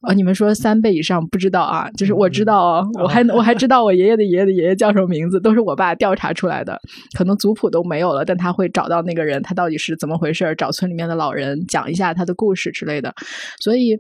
[0.08, 6.80] 呃，你们说三辈以上不知道啊，就是我知道哦，我还我还知道我爷爷的爷爷的爷爷叫什么名字，都是我爸调查出来的，
[7.18, 13.14] 可能族谱都没有了，但他会找到那个人，他到底是怎么回事，找村里面的老人讲一下他的故事之类的，
[13.60, 13.98] 所以。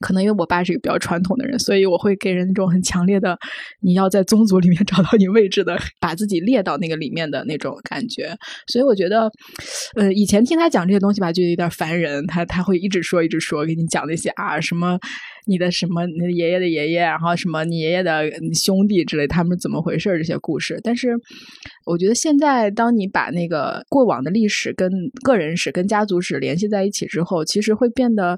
[0.00, 3.38] 可能因为我爸是一个比较传统的人，所以我会给人一种很强烈的，
[3.80, 8.34] 你要在宗族里面 找到你位置的，把自己列到那个里面的那种感觉。
[8.66, 9.30] 所以我觉得，
[9.96, 12.26] 呃，以前听他讲这些东西吧，就有点烦人。
[12.26, 14.98] 他他会一直说，一直说，给你讲那些啊什么
[15.46, 20.80] 你的什么你的爷爷的爷爷，然后什么你爷爷的兄弟之类，他们怎么回事这些故事。
[20.82, 21.10] 但是
[21.86, 24.90] 我觉得现在，当你把那个过往的历史跟
[25.22, 28.32] 个人史、跟家族史联系在一起之后，其实会变得，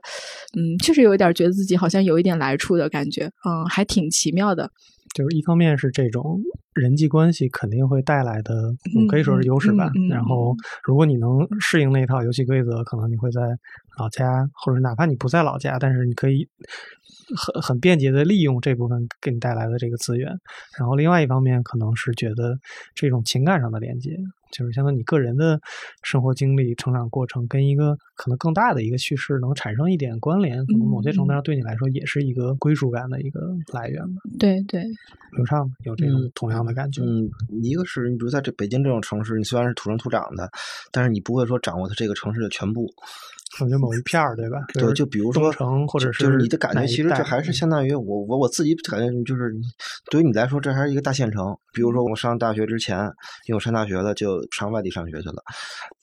[0.57, 4.71] 嗯，确实有一点觉得自己好像有一点来处的感觉，嗯，还挺奇妙的。
[5.19, 6.41] 就是一方面是这种
[6.75, 8.55] 人际关系肯定会带来的，
[9.11, 9.91] 可以说是优势吧。
[10.09, 10.55] 然后，
[10.85, 13.41] 如果你能适应那套游戏规则，可能你会在
[13.99, 16.47] 老家，或者哪怕你不在老家，但是你可以
[17.37, 20.29] 很很便捷的利用这部分给你带来的这个资源。
[20.79, 22.57] 然后，另外一方面可能是觉得
[22.95, 24.17] 这种情感上的连接。
[24.51, 25.61] 就是相当于你个人的
[26.03, 34.23] 生活经历、成长过程，跟一个可能更大的一个叙事能产生一点关联，可能某些程度上对你来说也是一个归属感的一个来源吧。
[34.39, 34.83] 对对，
[35.37, 37.03] 刘畅有这种同样的感觉。
[37.03, 37.29] 嗯，
[37.63, 40.51] 一个是你比如在这北京这种城市，你虽然是土生土长的，
[40.91, 42.93] 但是你不会说掌握它这个城市的全部。
[43.57, 44.59] 可能某一片儿，对吧？
[44.75, 45.51] 对，就比如说，
[45.87, 49.55] 或者是就是你的感觉，其实这还是相当于我我我自己感觉，就是
[50.11, 51.57] 对于你来说，这还是一个大县城。
[51.73, 52.99] 比如说，我上大学之前，
[53.47, 55.43] 因为我上大学了，就上外地上学去了。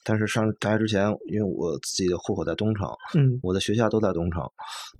[0.04, 4.42] 但是上大学之前，因为我自己的户口在东城，嗯，我的学校都在东城，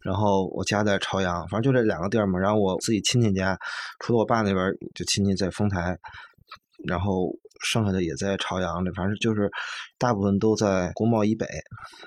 [0.02, 2.38] 然后我家在朝阳，反正就这两个地儿嘛。
[2.38, 3.58] 然后我自己亲戚家，
[4.00, 5.96] 除了我爸那边，就亲戚在丰台。
[6.86, 7.32] 然后
[7.64, 9.50] 剩下的也在朝阳，这反正就是
[9.98, 11.46] 大部分都在国贸以北，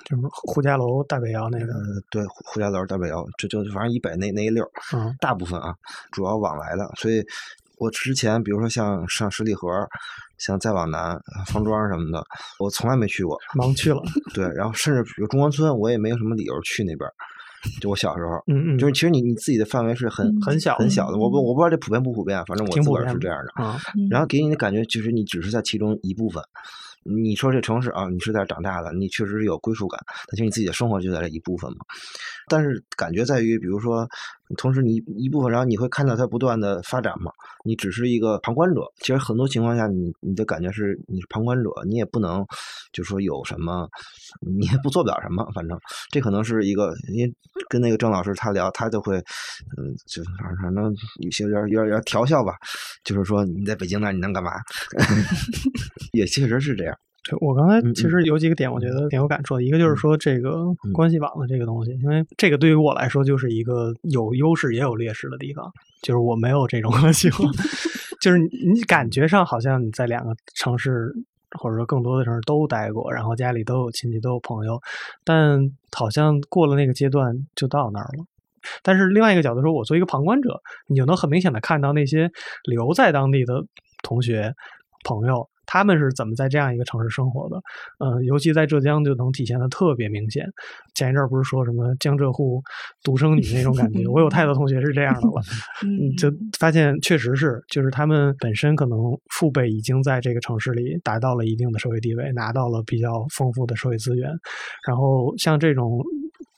[0.06, 1.74] 就是胡家楼、大北窑那个。
[2.12, 4.70] 对，胡家楼、大北窑，这就反正以北那那一溜儿。
[4.94, 5.74] 嗯，大部分啊，
[6.12, 6.90] 主要往来的。
[6.98, 7.24] 所以
[7.78, 9.68] 我之前比如说像上十里河，
[10.38, 12.24] 像再往南方庄什么的，
[12.60, 13.38] 我从来没去过。
[13.56, 14.02] 盲去了。
[14.34, 17.10] 对，然后甚至比如中关村，我也没有什么理由去那边。
[17.82, 23.80] 就我小时候，嗯嗯，就是其实你你自己的范围是很很小很小的，我不我不知道这普遍不普遍，反正我自个儿是这样的啊。
[24.10, 26.42] 然后给你的感觉就是你只是在其中一部分。
[27.06, 31.78] 你说这城市啊，你是在长大的，你确实是有归属感，但其实你自己的生活就在这一部分嘛。
[32.50, 34.08] 但是感觉在于，比如说，
[34.58, 37.32] 同时你一部分，然后你会看到它不断的发展嘛。
[37.64, 42.46] 你只是一个旁观者，其实很多情况下，你你的感觉是你是旁观者，你也不能
[42.92, 43.88] 就说有什么，
[44.42, 45.46] 你也不做不了什么。
[45.54, 45.78] 反正
[46.10, 47.34] 这可能是一个，因为
[47.70, 49.18] 跟那个郑老师他聊，他就会，
[49.78, 50.24] 嗯，就
[50.64, 52.54] 反正有些有点有点有点调笑吧，
[53.04, 54.52] 就是说你在北京那你能干嘛？
[56.14, 56.98] 也确实是这样。
[57.30, 59.62] 对我刚才其实有几个点，我觉得挺有感触的。
[59.62, 65.72] 一个就是说这个关系网的这个东西，因为这个对于我来说就是一个有优势也有劣势的地方。
[66.02, 67.54] 就是我没有这种关系网，
[68.20, 71.14] 就是你感觉上好像你在两个城市
[71.60, 74.80] 或者说更多的城市都待过，然后家里都有亲戚都有朋友，
[75.24, 75.60] 但
[75.92, 78.26] 好像过了那个阶段就到那儿了。
[78.82, 82.32] 但是另外一个角度说，我作为一个旁观者，你就能很明显的看到那些
[82.64, 83.64] 留在当地的
[84.02, 84.54] 同学
[85.04, 85.48] 朋友。
[85.72, 87.62] 他们是怎么在这样一个城市生活的？
[88.00, 90.44] 嗯，尤其在浙江就能体现的特别明显。
[90.96, 92.60] 前一阵儿不是说什么江浙沪
[93.04, 94.06] 独生女那种感觉？
[94.10, 95.44] 我有太多同学是这样的了，
[96.18, 98.98] 就发现确实是，就是他们本身可能
[99.30, 104.28] 父辈已经在这个城市里达到了一定的社会地位，拿到了比较丰富的社会资源。
[104.88, 106.04] 然后像这种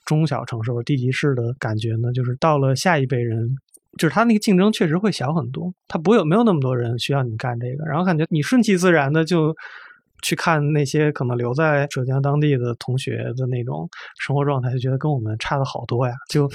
[0.05, 3.57] 中小城市或者地级市的感觉呢，就是到了下一辈人。
[3.97, 9.55] 就是他那个竞争确实会小很多，他不会有没有那么多人需要你干这个，然后感觉你顺其自然的就
[10.23, 16.49] 去看那些可能留在浙江当地的同学的那种生活状态，就觉得跟我们差的好多呀，就。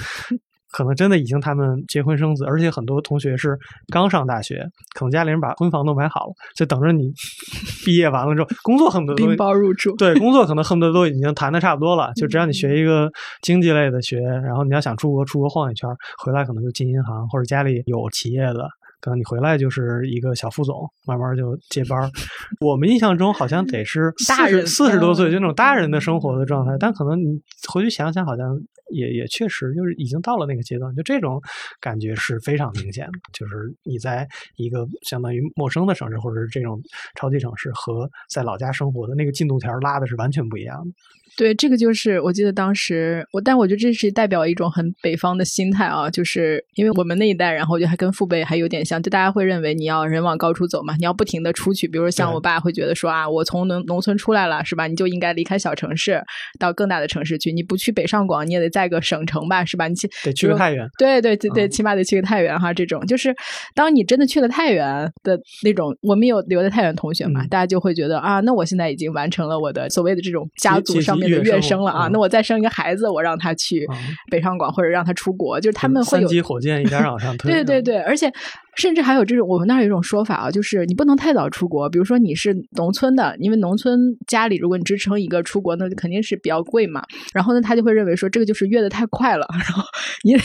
[0.71, 3.57] 可能真的已经他们结婚生子，而且很多同学是
[3.91, 7.11] 刚上大学，可能家里人把婚房都买好了，就等着你
[7.85, 9.95] 毕业完了之后工作，恨不得拎包入住。
[9.95, 13.09] 对，工作可能恨不得都已经谈的差不多了，就只要你学一个
[13.41, 15.89] 经济类的学，然后你要想出国，出国晃一圈，
[16.23, 18.67] 回来可能就进银行或者家里有企业的。
[18.99, 20.75] 可能你回来就是一个小副总，
[21.05, 22.09] 慢慢就接班儿。
[22.65, 26.71] 我们印象中好像得是大人四十多岁，就那种大人的生活的状态。
[26.79, 27.39] 但可能你
[27.71, 28.47] 回去想想，好像
[28.89, 31.41] 也也确实就是已经到了那个阶段，就这种
[31.79, 33.19] 感觉是非常明显的。
[33.33, 36.81] 就是你在一个相当于陌生的城市，或者是这种
[37.15, 40.91] 超级城市，和在老家生活的那个进度条拉的是完全不一样的。
[41.35, 56.21] 对，这个就是我记得当时我，但我觉得这是代表一种很北方的心态啊，就是因为我们那一代，然后我觉得还跟父辈还有点像，就大家会认为你要人往高处走嘛，你要不停的出去，比如说像我爸会觉得说啊，我从农农村出来了是吧，你就应该离开小城市，
[56.59, 59.87] 到更大的城市去，你不去北上广，你也得在个省城吧，是吧？
[59.87, 62.73] 你去得去个太原，对对对对，起码得去个太原哈。
[62.73, 63.35] 这种就是
[63.73, 64.85] 当你真的去了太原
[65.23, 72.07] 的那种，我们有留在太原同学嘛，大家就会觉得啊，那我现在已经完成了我的所谓的这种家族上面的跃升了啊。
[72.11, 73.87] 那我再生一个孩子，我让他去
[74.29, 77.51] 北上广或者让他出国，就是他们会有火箭一点往上推。
[77.51, 78.31] 对对对，而且。
[78.77, 81.89] 甚至还有这种，我们那儿有一种说法啊，就是你不能太早出国。
[81.89, 87.01] 比如说你是农村的，因为农村家里如果你支撑一个出国，那肯定是比较贵嘛。
[87.33, 89.83] 然后呢，他就会认为说这个就是越的太快了，然后
[90.23, 90.39] 你得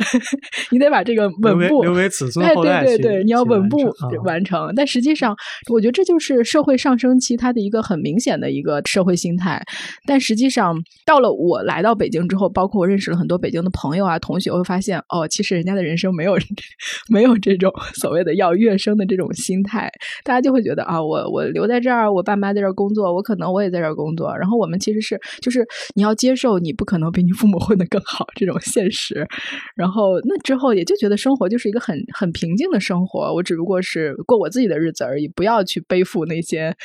[0.72, 3.78] 你得把这个稳步留给子孙后代对对对，你要稳步
[4.24, 4.72] 完成。
[4.74, 5.36] 但实际上，
[5.70, 9.62] 我觉得这就是社会上升期它的一个很明显的一个社会心态。
[10.06, 16.38] 但实际上，到了我来到北京之后，包括我认识了很多北京的朋友啊、同学，会发现哦，其实人家的人生没有
[17.12, 17.57] 没有这。
[17.58, 19.90] 种 所谓的要跃升的这种心态，
[20.24, 24.34] 大家就会觉得啊，我我留在这儿，我爸妈在这儿工作，我可能我也在这儿工作。
[24.38, 29.26] 然后我们其实是就是你要接受你不可能比你父母混得更好这种现实。
[29.74, 36.76] 然后那之后也就觉得生活就是一个很很平静的生活，我只不过是过我自己的日子而已，不要去背负那些。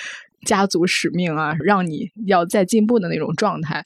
[0.45, 3.83] 家族使命啊，让你要再进步的那种状态，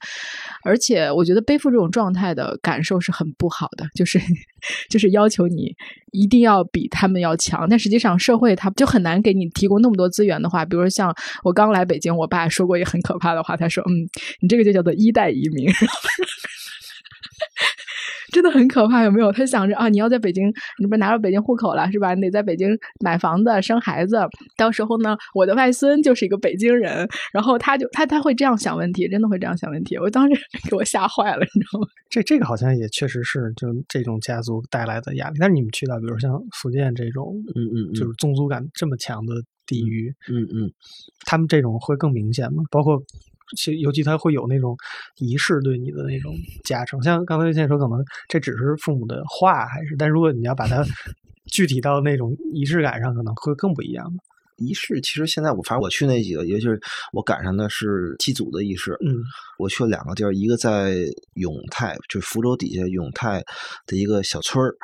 [0.63, 4.20] 而且我觉得背负这种状态的感受是很不好的，就是
[4.89, 5.76] 就是要求你
[6.12, 14.08] 一定要比他们要强，但实际上社会它就很难给你提供那么多资源的话，比如像我刚来北京，我爸说过一个很可怕的话，他说：“嗯，
[14.41, 15.67] 你这个就叫做一代移民。”
[18.32, 19.32] 真的很可怕，有没有？
[19.32, 20.48] 他想着啊，你要在北京，
[20.80, 22.13] 你不是拿到北京户口了是吧？
[22.13, 22.70] 你得在北京
[23.04, 24.18] 买房子、生孩子。
[24.58, 29.98] 到时候呢，我的外孙就是一个北京人，然后他就他他会这样想问题，真的会这样想问题。
[29.98, 31.88] 我当时 给我吓坏了，你知道吗？
[32.10, 35.38] 这这个好像也确实是就这种家族带来的压力。
[35.40, 39.34] 但是你们去到，比如像福建这种，嗯嗯，就是宗族感这么强的
[39.66, 40.72] 地域，嗯嗯，
[41.26, 42.63] 他们这种会更明显吗？
[42.72, 43.02] 包括。
[43.56, 44.76] 其尤其他会有那种
[45.18, 50.84] 仪式对你的那种加成，像刚才先生说，可能这只是父母的话，还是，但如果你要把它
[51.52, 54.12] 具体到那种仪式感上，可能会更不一样。
[54.58, 56.80] 仪式其实现在我反正我去那几个，尤其是
[57.14, 58.98] 我赶上的是祭祖的仪式。
[59.06, 59.16] 嗯，
[59.60, 60.96] 我去了两个地儿，一个在
[61.36, 63.44] 永泰，就是福州底下永泰
[63.86, 64.76] 的一个小村儿。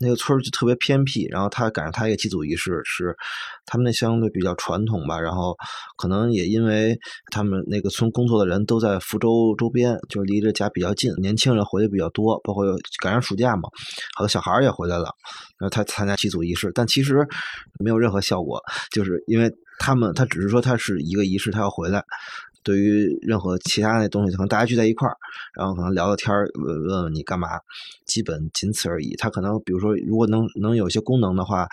[0.00, 3.16] 那个村儿就特别偏僻，然后他赶上他一个祭祖仪式，是
[3.64, 5.20] 他们那相对比较传统吧。
[5.20, 5.56] 然后
[5.96, 6.98] 可能也因为
[7.30, 12.64] 他们那个村工作的人都在福州周边，就是离着家比较近，年轻人回的比较多，包括
[13.00, 13.68] 赶上暑假嘛，
[14.16, 15.14] 好多小孩也回来了，
[15.58, 17.26] 然后他参加祭祖仪式，但其实
[17.78, 22.04] 没有任何效果，就是因为他们他只是说他是一个仪式，他要回来。
[22.64, 25.16] 对于任何其他的东西，可能大家聚在一块儿，
[25.54, 27.48] 然后可能聊聊天儿，问问你干嘛，
[28.06, 29.14] 基本仅此而已。
[29.16, 31.68] 他可能比如说，如果能能有些功能的话，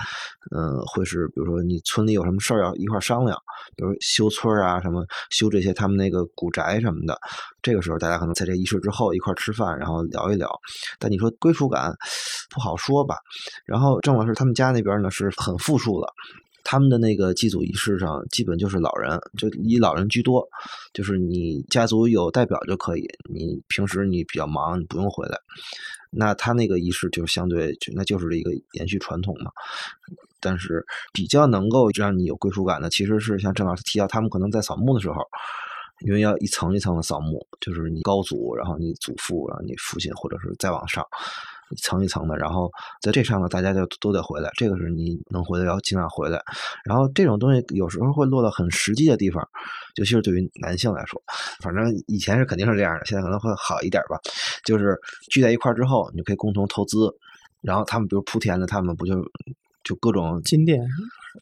[0.56, 3.38] 嗯，会是比如说你村里有什么事儿要一块儿商量，
[3.76, 7.18] 比如修村啊什么，修这些他们那个古宅什么的。
[7.62, 10.50] 这个时候大家可能在这仪式之后一块儿吃饭，然后聊一聊。
[11.00, 11.94] 但你说归属感
[12.50, 13.16] 不好说吧。
[13.66, 16.08] 然后郑老师他们家那边呢是很富庶的。
[16.72, 20.48] 他们的那个祭祖仪式上，基本就是老人，就以老人居多，
[20.94, 23.06] 就是你家族有代表就可以。
[23.30, 25.38] 你平时你比较忙，你不用回来。
[26.12, 29.52] 那他那个仪式就相对，就那就是一个延续传统嘛。
[30.40, 35.16] 但是比较能够让你有归属感的，其实是像郑老师提到，他们可能在扫墓的时候，
[36.06, 41.06] 因为要一层一层的扫墓，就是你高祖，然后你祖父，然后你父亲，或者是再往上。
[41.72, 44.50] 一层一层的，然后在这上面，大家就都得回来。
[44.56, 46.42] 这个是你能回来，要尽量回来。
[46.84, 49.48] 然后这种东西有时候会落到很实际的地方，
[49.96, 51.22] 尤其是对于男性来说。
[51.62, 54.20] 反正以前是肯定是这样的，现在可能会好一点吧。
[54.64, 56.98] 就是聚在一块之后，你就可以共同投资。
[57.62, 59.14] 然后他们比如莆田的，他们不就
[59.84, 60.80] 就各种金店。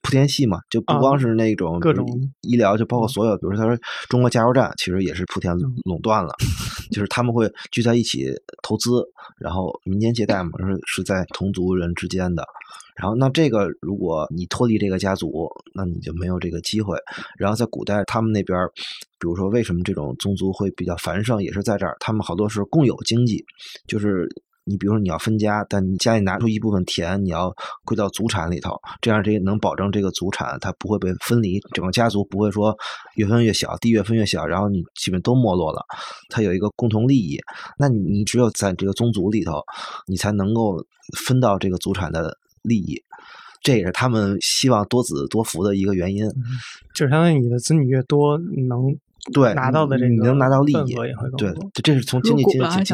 [0.04, 2.06] 莆田系嘛，就不光是那种各种
[2.42, 3.76] 医疗，就包括所有，比如说他说
[4.08, 5.52] 中国加油站，其实也是莆田
[5.84, 6.32] 垄断了，
[6.94, 8.28] 就是他们会聚在一起
[8.62, 9.04] 投资，
[9.40, 12.46] 然后民间借贷嘛，是是在同族人之间的。
[12.96, 16.96] 然后那这个如果你脱离这个家族，那你就没有这个机会。
[17.36, 18.56] 然后在古代，他们那边，
[19.18, 23.44] 比如说为什么这种宗族会比较繁盛，也是在这儿，他们好多是共有经济，
[23.88, 24.30] 就是。
[24.70, 27.52] 你比如说你要分家，但你家里拿出一部分田，你要
[27.84, 32.78] 归到祖产里头，这样这能保证这个祖产它不会被分离，整个家族不会说
[33.16, 35.84] 越分越小，地越分越小，然后你基本都没落了。
[36.30, 37.40] 它有一个共同利益，
[37.80, 39.62] 那你只有在这个宗族里头，
[40.08, 40.86] 你才能够
[41.26, 43.02] 分到这个祖产的利益，
[43.64, 46.24] 这也是他们希望多子多福的一个原因。
[46.94, 48.96] 就是相当于你的子女越多，能。
[49.34, 50.96] 对，拿到的这个你能拿到利益，
[51.38, 51.54] 对，
[51.84, 52.94] 这是从经济经济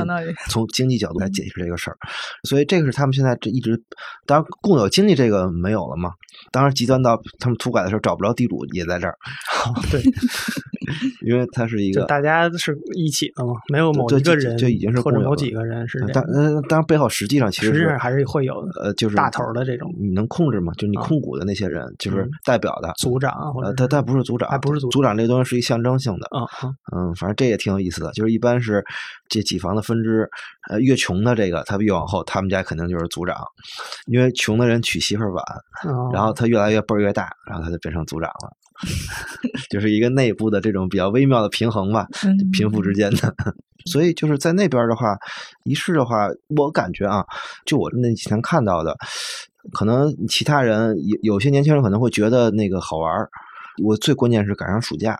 [0.50, 1.98] 从经济角度来解释这个事儿，
[2.44, 3.82] 所以这个是他们现在这一直，
[4.26, 6.12] 当然共有经济这个没有了嘛，
[6.52, 9.18] 当然极端到他们土改的时候找不着地主也在这儿，
[9.92, 10.02] 对，
[11.26, 20.72] 因为它是一个大家是一起的嘛，没有某一个人就已经是或者某几个人是，但嗯，当然背后实际上其实实际上还是会有呃，就是大头的这种，你能控制吗？
[20.78, 26.28] 就你控股的那些人，就是代表的组长，呃，他他不是组长，还不是组组长，这东西是一象征性的。
[26.38, 26.46] 啊
[26.96, 28.84] 嗯，反正这也挺有意思的，就是一般是
[29.28, 30.30] 这几房的分支，
[30.70, 33.36] 呃，越穷的这个他越往后，他们家肯定就是组长，
[34.08, 35.44] 因为穷的人娶媳妇晚，
[36.14, 38.52] 然后他越来越辈儿越大，然后他就变成组长了，
[39.70, 42.08] 就是一个内部的这种比较微妙的平衡吧，
[42.54, 43.34] 贫富之间的。
[43.92, 45.16] 所以就是在那边的话，
[45.64, 47.24] 仪式的话，我感觉啊，
[47.66, 48.96] 就我那几天看到的，
[49.74, 53.30] 可能其他人有有些年轻人可能会觉得那个好玩儿，
[53.84, 55.20] 我最关键是赶上暑假。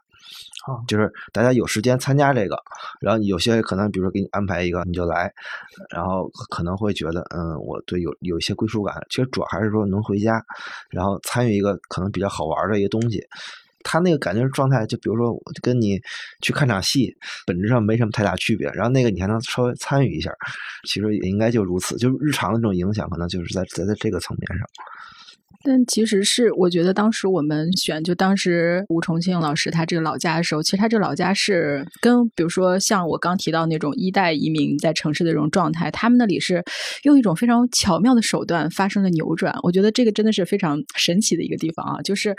[0.88, 2.58] 就是大家有时间参加这个，
[3.00, 5.32] 然后有些可能比如说给你安排一个你就来，
[5.90, 10.44] 然后可能会觉得嗯我对有有一些归属感，其实主要还是说能回家，
[10.90, 13.26] 然后参与一个可能比较好玩的一个东西。
[13.88, 16.02] 他那个感觉状态，就比如说，跟你
[16.42, 18.68] 去看场戏，本质上没什么太大区别。
[18.72, 20.34] 然后那个你还能稍微参与一下，
[20.88, 21.96] 其实也应该就如此。
[21.98, 24.68] 就日常的这种影响，可能就是在在在这个层面上。
[25.68, 36.64] 但其实是，我觉得当时我们选，就当时吴重庆老师他这个老家的时候，其实他这个老家是跟比如说像我刚提到那种一代移民在城市的这种状态，他们那里是
[37.02, 39.58] 用一种非常巧妙的手段发生了扭转。
[39.64, 42.00] 我觉得这个真的是非常神奇的一个地方啊！
[42.04, 42.36] 就是，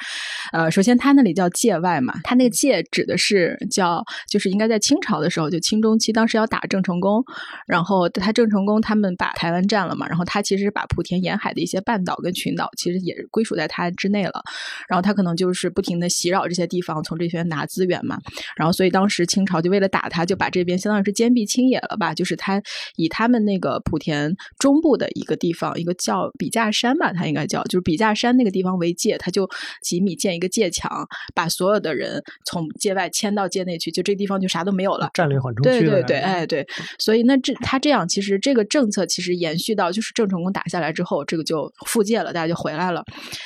[0.52, 7.24] 呃，首先他那里叫界外嘛，他那个界指的是叫，就是应该在清朝的时候，就清中期，当时要打郑成功，
[7.66, 13.15] 然后他郑成功他们把台湾占了嘛，然后他其实把莆田沿海的一些半岛跟群岛，其实也。
[13.30, 14.42] 归属在他之内了，
[14.88, 18.18] 然后他可能就是不停的袭扰这些地方，从这些拿资源嘛。
[18.56, 22.14] 然后所以当时清朝就为了打他，就把这边相当于是坚壁清野了吧？
[22.14, 22.62] 就是他
[22.96, 29.48] 以他们那个莆田中部的一个地方，一个叫笔架山吧，他应该叫就是笔架山那个地方为界，他就
[29.82, 35.10] 几米建一个界墙，把所有的人从界外迁到界内去，就这地方就啥都没有了。
[35.14, 35.80] 战略缓冲区。
[35.80, 36.66] 对对对，哎对。
[36.98, 43.04] 所以那这他这样，其实这个政策其实延续到就是郑成功打下来之后，这个就复界了，大家就回来了。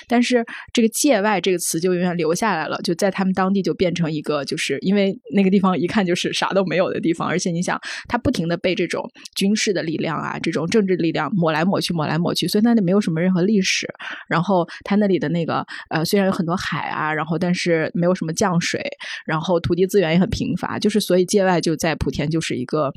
[0.08, 9.02] 但是这个“界外”这个词就永远留下来了，就在他们当地就变成一个，就是因为那个地方一看就是啥都没有的地方，而且你想，它不停的被这种
[9.34, 13.86] 军事的力量啊，这种政治力量抹来抹去，抹来抹去，所以那里没有什么任何历史。
[14.28, 18.82] 然后它那里的那个呃，虽然有很多海啊，然后但是没有什么降水，
[19.26, 22.92] 然后土地资源也很贫乏，就是所以“界外”就在莆田就是一个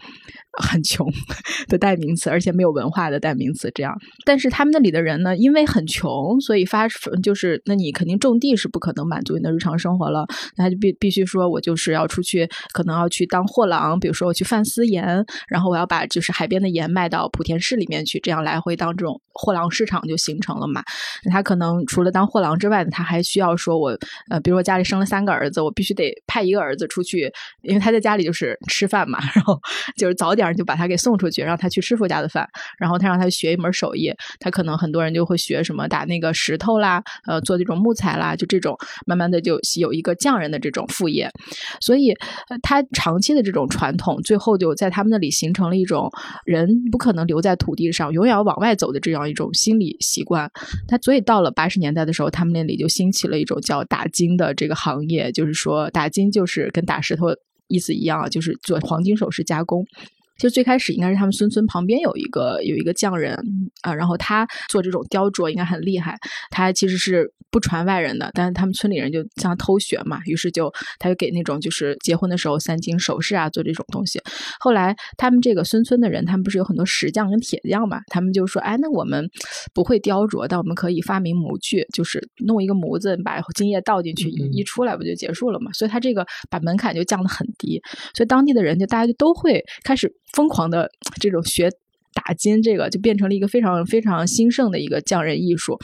[0.62, 1.12] 很穷
[1.68, 3.72] 的代名词，而且没有文化的代名词。
[3.74, 3.94] 这样，
[4.26, 6.84] 但是他们那里的人呢，因为很穷，所以所以发。
[7.24, 20.84] 就是，那你肯定种地是不可能满足你的日常生活了，那他就必必须说，我就是要出去，可能要去当货郎，比如说我去贩私盐，然后我要把就是海边的盐卖到莆田市里面去，这样来回当这种货郎市场就形成了嘛。
[21.32, 23.98] 他可能除了当货郎之外，他还需要说，我
[24.30, 27.32] 呃，比如说家里生了三个儿子，我必须得派一个儿子出去，
[27.64, 29.60] 因为他在家里就是吃饭嘛，然后
[29.98, 32.48] 就是早点就把他给送出去，让他去师傅家的饭，
[32.78, 37.04] 然后他让他学一门手艺，他可能很多人就会学什么打那个石头啦。
[37.26, 41.30] 呃，做这种木材啦，就这种，慢慢的就有一个匠人的这种副业，
[41.80, 42.14] 所以
[42.62, 46.10] 他长期的这种传统，最后就在他们那里形成了一种
[46.46, 50.50] 人不可能留在土地上，永远要往外走的这样一种心理习惯。
[50.88, 57.28] 他所以到了八十年代的时候，他们那里就兴起了一种叫打金的这个行业，就是说打金就是跟打石头
[57.68, 59.86] 意思一样，就是做黄金首饰加工。
[60.38, 63.38] 就最开始应该是他们孙村旁边有一个有一个匠人
[63.82, 66.18] 啊，然后他做这种雕琢应该很厉害，
[66.50, 74.20] 他其实是不传外人的，但是他们村里人就向他偷学嘛，于是就他就给那种就是结婚的时候三金首饰啊做这种东西。
[74.60, 79.30] 后来他们这个孙村的人，他们不是有很多石匠跟铁匠嘛，他们就说，哎，那我们
[79.74, 85.72] 不会雕琢，但我们可以发明模具，就是弄一个模子，把金液倒进去，一一出来不就结束了嘛？
[85.74, 87.80] 所以他这个把门槛就降得很低，
[88.16, 90.12] 所以当地的人就大家就都会开始。
[90.34, 91.70] 疯狂的这种学。
[92.14, 95.78] 打金这个就变成了一个非常非常兴盛的一个匠人艺术，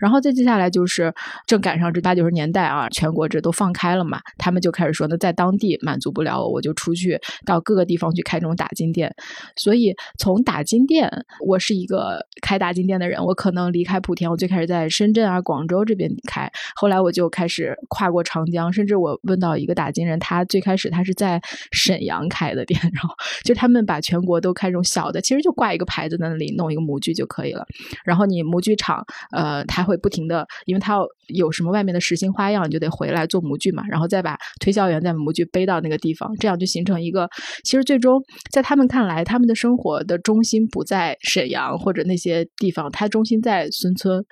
[0.00, 1.12] 然后再接下来就是
[1.46, 9.14] 正赶上这八九十年代啊，全国这都放开了嘛，他们就开始说，那在当地满足不了我，我就出去到各个地方去开这种打金店。
[9.56, 11.08] 所以从打金店，
[11.46, 23.14] 我是一个开打金店的人，我可能离开莆田，我最开始在深圳啊、广州这边开，后来我就开始跨过长江，甚至我问到一个打金人，他最开始他是在沈阳开的店，然后
[23.44, 25.75] 就他们把全国都开这种小的，其实就挂。
[25.76, 27.64] 一个牌子在那里弄一个模具就可以了，
[28.04, 37.28] 然后你模具厂，呃，他会不停的，因为他要有什么外面的实心花样，你就得回来做模具嘛，然后再把推销员再把模具背到那个地方，这样就形成一个，
[37.62, 38.20] 其实最终
[38.50, 44.24] 在他们看来，他们的生活的中心不在沈阳或者那些地方，他中心在孙村，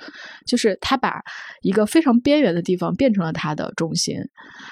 [0.47, 1.21] 就是他把
[1.63, 4.17] 一个非常边缘的地方变成了他的中心，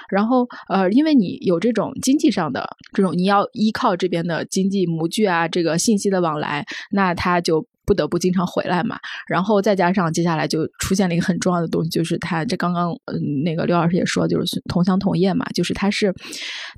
[0.08, 6.61] 然后呃，因为你有这种经济上的这种，你要依靠这边的经济模具啊，这个信息的往来。
[6.90, 8.96] 那他就不得不经常回来嘛，
[9.26, 16.14] 然后再加上接下来就出现了一个很重要的东西，就是他这刚刚嗯那个刘老师也说，就是同乡同业嘛，就是他是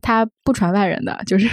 [0.00, 1.48] 他不传外人的，就是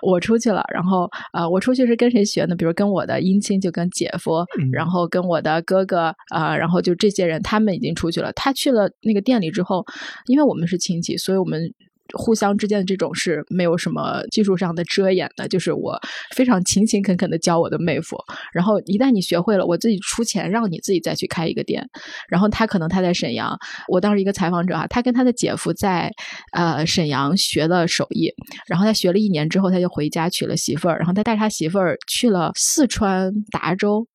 [0.00, 2.56] 我出去了，然后呃我出去是跟谁学呢？
[2.56, 8.32] 比如跟我的姻亲，就跟姐夫，然后跟我的哥哥啊，然后就这些人，他们已经出去了。
[8.32, 9.84] 他去了那个店里之后，
[10.26, 11.70] 因为我们是亲戚，所以我们。
[12.14, 15.98] 互相之间的这种是没有什么技术上的遮掩的，就是我
[16.34, 18.16] 非常勤勤恳恳的教我的妹夫，
[18.52, 21.84] 然后一旦你学会了，我自己出钱让你自己再去开一个店。
[22.28, 23.56] 然后他可能他在沈阳，
[23.88, 26.10] 我当时一个采访者啊，他跟他的姐夫在
[26.52, 28.32] 呃沈阳学了手艺，
[28.68, 34.06] 然后他学了一年之后，他就回家娶了媳妇儿，然后他带他媳妇儿去了四川达州。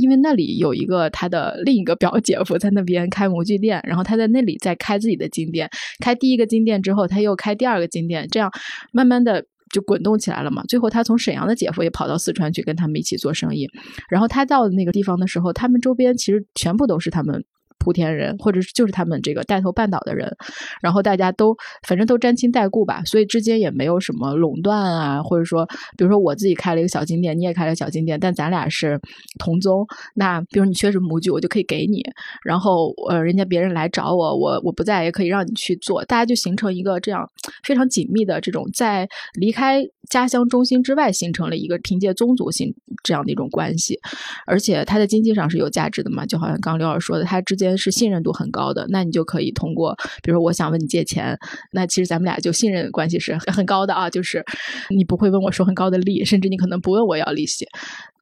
[0.00, 5.70] 因为那里有一个他的另一个表姐夫在那边开模具店，然后他在那里再开自己的金店，
[6.02, 8.50] 开第一个金店之后，他又开第二个金店，这样
[8.92, 10.64] 慢慢的就滚动起来了嘛。
[10.68, 13.68] 最后他从沈阳的姐夫也跑到四川去跟他们一起做生意，
[14.08, 17.44] 然后他到那个地方的时候，他们周边其实全部都是他们。
[17.80, 20.36] 莆田人，或者就是他们这个带头半岛的人，
[20.82, 21.56] 然后大家都
[21.88, 25.66] 反正都沾亲带故吧，所以之间也没有什么垄断啊，或者说，
[25.96, 29.00] 比如说我自己开了一个小金店，你也开了小金店，但咱俩是
[29.38, 32.04] 同宗，那比如你缺什么模具，我就可以给你，
[32.44, 37.26] 然后呃，人家别人来找我，我我不在也可以让你去做，大家就形成一个这样
[37.64, 39.08] 非常紧密的这种在
[39.38, 43.98] 离开家乡中心之外形成了一个凭借宗族性这样的一种关系，
[44.46, 47.69] 而且它在经济上是有价值的嘛，就好像刚刘老师说的，它之间。
[47.76, 51.38] 是信任度很高的，那你就可以通过，比如说我想问你借钱，
[51.72, 54.44] 那其实咱们俩就信任关系是很高的啊，就是
[54.90, 57.66] 你不会问我收很高的利，甚至你可能不问我要利息，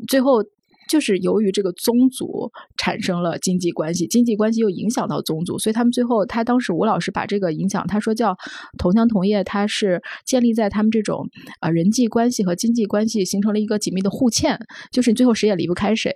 [0.07, 0.45] 最后。
[0.89, 8.35] 就是由于这个宗族产生了经济关系，经济关系又影响到宗族，所以他们最后，他当时吴老师把这个影响，他说叫
[8.79, 11.29] 同乡同业，他是建立在他们这种
[11.61, 14.59] 啊人际关系和经济关系形成了一个紧密的互嵌，
[14.91, 16.11] 就是你最后谁也离不开谁。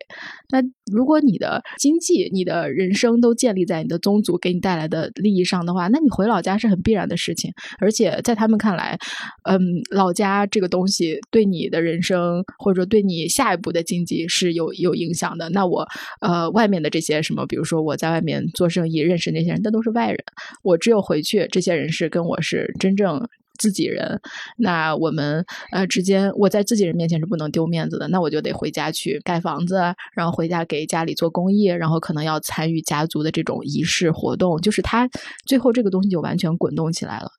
[0.50, 7.52] 那如果你的经济、你的人生都建立在你的宗族给你带来的利益上的话，那你回老家是很必然的事情。
[7.78, 8.98] 而且在他们看来，
[9.44, 9.60] 嗯，
[9.90, 14.61] 老家这个东西对你的人生或者说对你下一步的经济是有。
[14.62, 15.86] 有有影响的，那我
[16.20, 20.18] 呃外面的这些什么，比如说我在外面做生意认识那些人，那都是外人。
[20.62, 24.20] 我只有回去，这些人是跟我是真正自己人。
[24.56, 28.08] 那我们呃之间，我在自己人面前是不能丢面子的。
[28.08, 29.80] 那我就得回家去盖房子，
[30.14, 34.60] 然后回家给家里做公益，然后可能要参与家族的这种仪式活动。
[34.60, 35.08] 就是他
[35.46, 37.30] 最后这个东西就完全滚动起来了。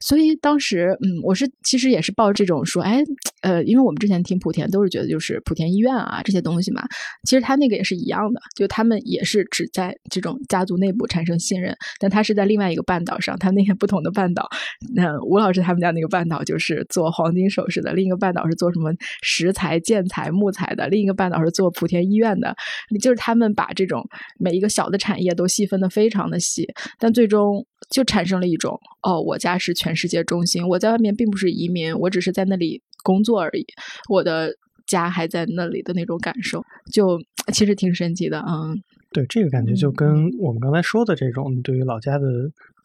[0.00, 3.02] 所以当时，嗯，我是其实也是抱这种说，哎，
[3.42, 6.82] 呃，因为我们之前听莆田都是觉得就是莆田医院啊这些东西嘛，
[7.24, 14.48] 其实他那个也是一样的，就他们也是只在这种家族内部产生信任，但他是在另外一个半岛上，他那些不同的半岛，
[14.94, 22.54] 那吴老师他们家那个半岛就是做黄金首饰的，另一个半岛是做什么石材、建材、木材的，另一个半岛是做莆田医院的，
[23.00, 24.02] 就是他们把这种
[24.38, 26.66] 每一个小的产业都细分的非常的细，
[26.98, 27.66] 但最终。
[27.88, 33.64] 就产生了一种哦，我家是全世界中心，我在外面并不是移民，我只是在那里工作而已，
[34.10, 34.52] 我的
[34.86, 37.20] 家还在那里的那种感受，就
[37.52, 38.82] 其实挺神奇的，嗯，
[39.12, 42.26] 对，这个感觉就跟我们刚才说的这种对于老家的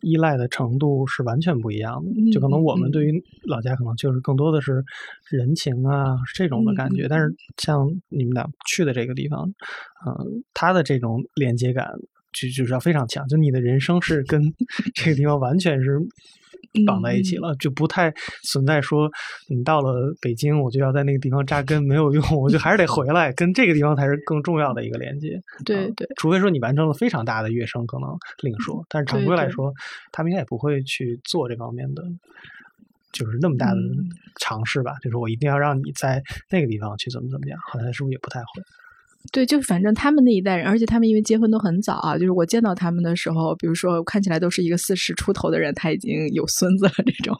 [0.02, 4.84] 依赖的程度是完全不一样的，就可能我们对于老家可能就是更多的是
[5.30, 9.52] 人情啊这种的感觉，但是像你们俩去的这个地方，
[10.06, 11.91] 嗯，它的这种连接感。
[12.34, 14.41] 就就是要非常强，就你的人生是跟
[14.95, 15.99] 这个地方完全是
[16.86, 18.13] 绑在一起了，就不太
[18.43, 19.11] 存在说
[19.49, 25.41] 你到了北京，我就要在那个地方扎根没有用，我就还是得回来，跟这个地方才是更重要的一个连接。
[25.65, 28.09] 对对，除非说你完成了非常大的跃升，可能
[28.41, 29.73] 另说，但是常规来说，
[30.13, 32.03] 他们应该也不会去做这方面的，
[33.11, 33.79] 就是那么大的
[34.39, 34.93] 尝试吧。
[35.03, 38.45] 就是我一定要让你在那个地方去怎么怎么样，好像是不是也不太会。
[39.32, 47.38] 对，就是反正他们那一代人，而且他们因为结婚都很早啊，就是我见到他们的时候，比如说看起来都是一个四十出头的人，他已经有孙子了这种，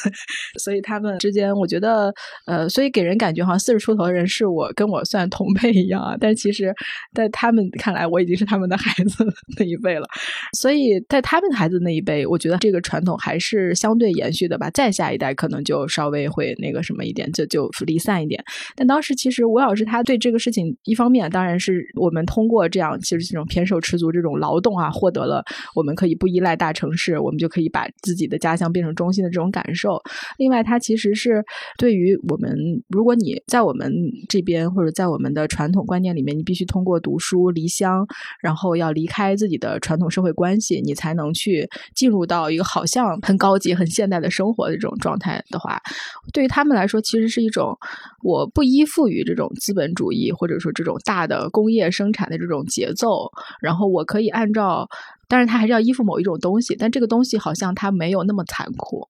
[0.62, 2.12] 所以他们之间，我觉得，
[2.46, 6.72] 呃，所以给人感觉好像四十出头的人是我跟我算同辈一样啊，但其实，
[7.14, 9.24] 在他们看来，我已经是他们的孩子
[9.58, 10.06] 那一辈了，
[10.58, 18.44] 所以在他们孩子那一辈，我觉得这个传统还是相对延续的吧，再下一代可能就稍微会那个什么一点，就就离散一点。
[18.76, 21.21] 但当时其实吴老师他对这个事情一方面。
[21.28, 25.44] 当然是我们通过这样，其实这种偏瘦吃足这种劳动啊，获得了
[25.74, 30.00] 我们可以不依赖大城市，我们就可以把自己的家乡变成中心的这种感受。
[30.38, 31.44] 另外，它其实是
[31.78, 32.56] 对于我们，
[32.88, 33.92] 如果你在我们
[34.28, 38.06] 这边或者在我们的传统观念里面，你必须通过读书离乡，
[38.40, 45.80] 然后要离开自己的传统社会关系，你才能去进入到一个好像很高级、很现代的生活的这种状态的话，
[46.32, 47.76] 对于他们来说，其实是一种
[48.22, 51.11] 我不依附于这种资本主义，或者说这种大。
[51.12, 54.88] 大的工业生产的这种节奏，然后我可以按照
[55.32, 59.02] 但是他还是要依附某一种东西，但这个东西好像他没有那么残酷。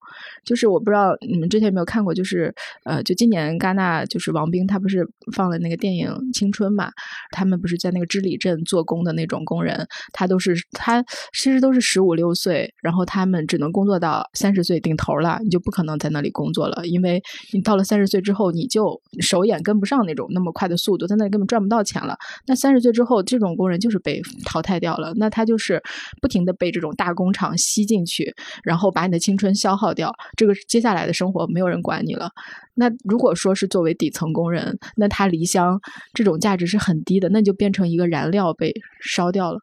[0.45, 2.55] 就是我不知道你们之前有没有看过，就是
[2.85, 5.05] 呃，就今年戛纳就是王冰他不是
[5.35, 6.89] 放了那个电影《青春》嘛？
[7.31, 11.03] 他们不是在那个织里镇做工的那种工人，他都是他
[11.33, 17.21] 其实都是十五六岁，然后他们只能工作到三十岁顶头了，你就不可能在那里工作了，因为
[17.51, 22.15] 你到了三十岁之后，你就手眼跟不上那种那么快的速度，在那里根本赚不到钱了。
[22.47, 25.83] 那三十岁之后，这种工人就是被淘汰掉了，那他就是
[26.21, 28.33] 不停的被这种大工厂吸进去，
[28.63, 30.13] 然后把你的青春消耗掉。
[30.37, 32.29] 这个接下来的生活没有人管你了。
[32.75, 35.79] 那如果说是作为底层工人，那他离乡
[36.13, 39.59] 这种价值是很低的，那就变成一个燃料被烧掉了。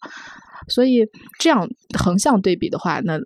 [0.70, 1.04] 所以
[1.38, 1.68] 这样
[1.98, 3.18] 横向对比的话，那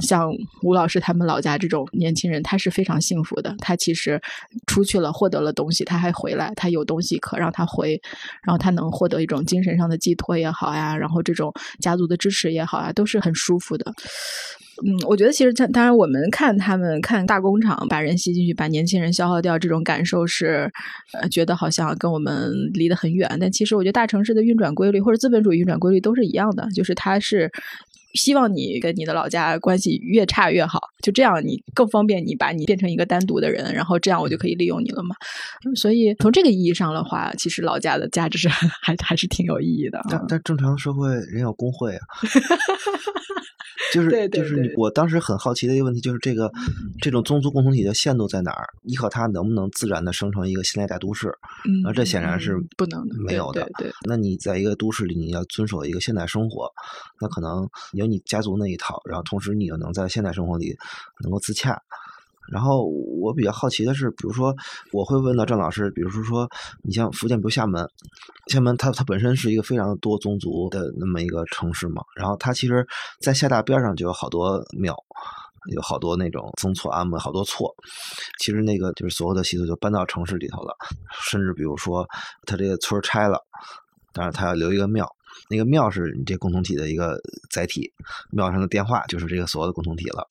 [0.00, 0.32] 像
[0.62, 3.54] 吴老师他们老家这种年轻人，他是非常幸福的。
[3.58, 4.20] 他其实
[4.66, 8.00] 出去了，获得了东西，他还回来，他有东西可让他回，
[8.46, 13.92] 然后他能获得一种精神上的寄托也好呀，然后这种家族的支持也好啊，都是很舒服的。
[14.84, 20.70] 嗯，我觉得其实当当然，我们看他们看大工厂把人吸进去，把年轻人消耗掉，这种感受是，
[21.12, 23.28] 呃，觉得好像跟我们离得很远。
[23.38, 27.50] 但其实我觉得大城市的运转规律或者资本主义运转规律都是一样的，就是它是
[28.14, 35.14] 希望你跟你的老家关系越差越好，就这样你更方便你把你变成一个单独的人，然后这样我就可以利用你了嘛。
[35.76, 38.48] 所以从这个意义上的话，其实老家的价值是
[38.82, 40.00] 还还是挺有意义的。
[40.08, 42.00] 但但正常社会人有工会啊。
[43.92, 46.50] 就是就是对我当时很好奇的一个问题，就是这个
[47.02, 48.66] 这种宗族共同体的限度在哪儿？
[48.84, 51.28] 依靠它能不能自然的生成一个现代大都市？
[51.68, 53.68] 嗯，啊，这显然是嗯不能的没有的。
[53.76, 56.70] 对对那你在一个都市里，你要遵守一个现代生活，
[57.20, 57.68] 那可能
[58.02, 60.76] 有你家族那一套，然后同时你又能在现代生活里
[61.22, 61.80] 能够自洽。
[62.50, 64.54] 然后我比较好奇的是，比如说
[64.92, 66.48] 我会问到郑老师，比如说
[66.82, 67.88] 你像福建，比如厦门，
[68.48, 72.86] 厦门它它本身是一个非常多宗族的那么一个城市嘛，然后它其实，
[73.20, 74.94] 在厦大边上就有好多庙。
[75.70, 77.72] 有好多那种宗错庵门，好多错。
[78.40, 80.74] 其实那个就是所有的习俗就搬到城市里头了，
[81.22, 82.04] 甚至比如说
[82.46, 83.38] 他这个村拆了，
[84.12, 85.08] 但是他要留一个庙，
[85.48, 87.20] 那个庙是你这共同体的一个
[87.50, 87.92] 载体，
[88.30, 90.26] 庙上的电话就是这个所有的共同体了。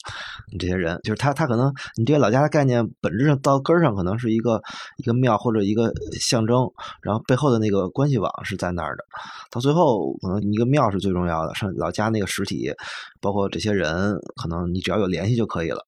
[0.51, 4.61] 你这些人就是他，他可能你这个老家的概念本质上到根儿上可能是一个
[4.97, 6.71] 一个庙或者一个象征，
[7.01, 9.05] 然后背后的那个关系网是在那儿的。
[9.49, 12.73] 到最后，可能一个庙是最重要的，上老家那个实体，
[13.19, 15.85] 包括这些人，可能你只要有联系就可以了。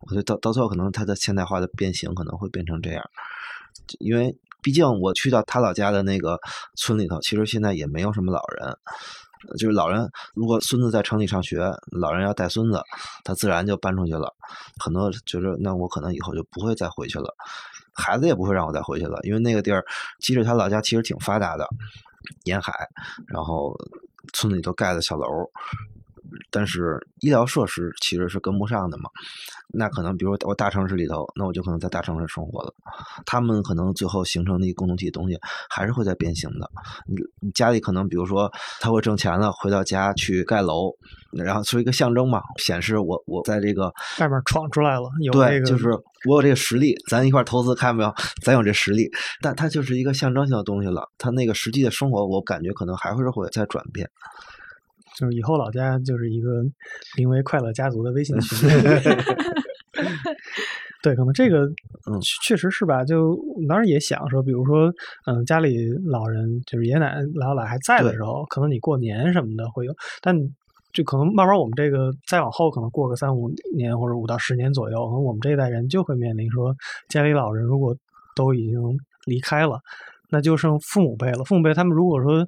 [0.00, 3.02] 我觉得到到最后，可能它的现代化的变形可能会变成这样，
[3.98, 4.36] 因为
[4.68, 6.38] 毕竟我去到他老家的那个
[6.76, 8.76] 村里头，其实现在也没有什么老人。
[9.58, 12.82] 就是老人，如果孙子在城里上学，老人要带孙子，
[13.24, 14.34] 他自然就搬出去了。
[14.78, 17.34] 很多觉得，那我可能以后就不会再回去了，
[17.94, 19.82] 孩子也不会让我再回去了，因为那个地儿，
[20.20, 21.66] 即使他老家其实挺发达的，
[22.44, 22.74] 沿海，
[23.26, 23.74] 然后
[24.34, 25.26] 村里都盖的小楼，
[26.50, 29.04] 但是医疗设施其实是跟不上的嘛。
[29.70, 32.72] 那可能比如我大城市里头，那我就可能在大城市生活了。
[33.26, 36.70] 他们可能最后形成的一个共同体的东西，还是会在变形的。
[37.06, 38.50] 你你家里可能比如说
[38.80, 40.90] 他会挣钱了，回到家去盖楼，
[41.32, 45.90] 然后是一个象征嘛，显示我我在这个外面闯出来了，有对，这个就是
[46.26, 48.14] 我有这个实力，咱一块儿投资，看见没有？
[48.42, 49.10] 咱有这实力，
[49.42, 51.10] 但它就是一个象征性的东西了。
[51.18, 54.08] 它那个实际的生活，我感觉可能还会是会在转变。
[55.18, 56.62] 就是以后老家就是一个
[57.16, 58.68] 名为“快乐家族”的微信群。
[61.02, 61.64] 对，可能这个
[62.06, 63.04] 嗯确确实是吧？
[63.04, 64.92] 就我当时也想说，比如说，
[65.26, 70.36] 嗯，家里老人就是爷爷奶奶、姥姥姥爷还在的时候，可能你过年什么的会有，但
[70.92, 76.74] 就可能慢慢我们这个再往后，可能过个三五年或者五到十年左右，可能我们这一代人就会面临说，
[77.08, 77.96] 家里老人如果
[78.36, 78.80] 都已经
[79.26, 79.80] 离开了。
[80.30, 81.42] 那就剩父母辈了。
[81.44, 82.46] 父母辈他们如果说，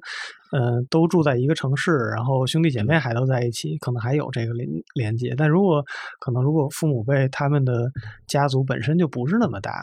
[0.51, 5.33] 呃，都住在一个城市，然后兄弟姐妹还都在一起，可能还有这个连连接。
[5.37, 5.83] 但如果
[6.19, 7.89] 可能，如果父母辈他们的
[8.27, 9.81] 家族本身就不是那么大，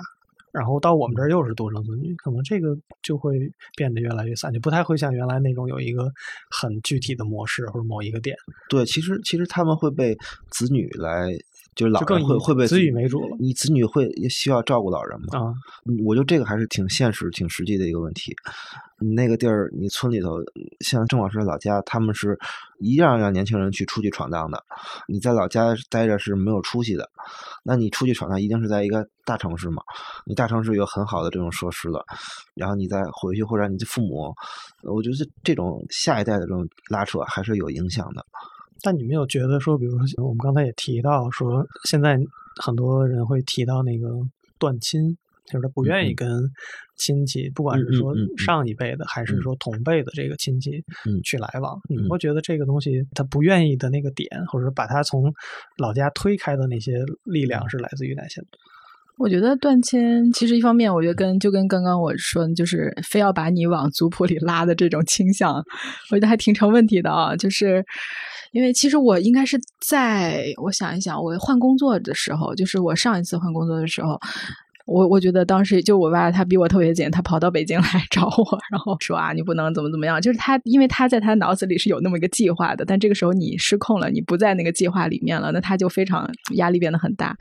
[0.53, 3.39] 然后到我们这儿又是独生子女，可能这个就会
[3.77, 6.11] 变得越来越散，就不太会像原来那种有一个
[6.51, 8.37] 很具体的模式或者某一个点。
[8.69, 10.17] 对，其实其实他们会被
[10.51, 11.31] 子女来，
[11.75, 15.27] 就是老人会会被子女为主了你子女会也需要照顾老人吗？
[15.39, 15.55] 啊，
[15.87, 18.35] 嗯我觉得这个还是挺现实、挺实际的一个问题。
[19.01, 20.39] 你那个地儿，你村里头，
[20.81, 22.37] 像郑老师老家，他们是
[22.81, 24.61] 一样让年轻人去出去闯荡的。
[25.07, 27.09] 你在老家待着是没有出息的，
[27.63, 29.81] 那你出去闯荡一定是在一个大城市嘛？
[30.27, 32.05] 你大城市有很好的这种设施了，
[32.55, 34.35] 然后你再回去，或者你的父母，
[34.83, 38.27] 我觉得这种下一代的这种拉扯还是有影响的。
[38.83, 42.19] 但你没有觉得说，比如说我们刚才也提到说，现在
[42.63, 44.09] 很多人会提到那个
[44.59, 45.17] 断亲，
[45.47, 46.29] 就是他不愿意跟
[46.97, 50.71] 亲戚，不管是说上一辈的还是说同辈的这个亲戚
[51.25, 51.79] 去来往。
[51.89, 55.33] 你会觉得这个东西他不愿意的那个点，或者说把他从
[55.79, 58.43] 老家推开的那些力量是来自于哪些？
[59.17, 65.57] 我觉得断亲其实一方面，我觉得跟就跟刚刚我说，就是非要把你往族谱里拉的这种倾向，
[66.13, 67.35] 我觉得还挺成问题的啊。
[67.35, 67.85] 就是
[68.53, 74.19] 因为其实我应该是在我想一想，我换工作的时候，就是我上一次换工作的时候。
[74.89, 80.19] 我我觉得当时就我爸他比我特别紧，他跑到北京来 找我，然后说啊，你不能怎么怎么样。
[80.19, 87.37] 就是他，因为他在他脑子里是有那么一个计划的，但这个时候你失控了，你不在那个计划里面了，那他就非常压力变得很大。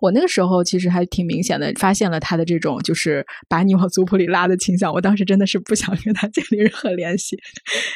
[0.00, 4.92] 我那个时候其实还挺明显的，发现了他的这种就是把你往族谱里拉的倾向。
[4.92, 7.36] 我当时真的是不想跟他 建立任何联系。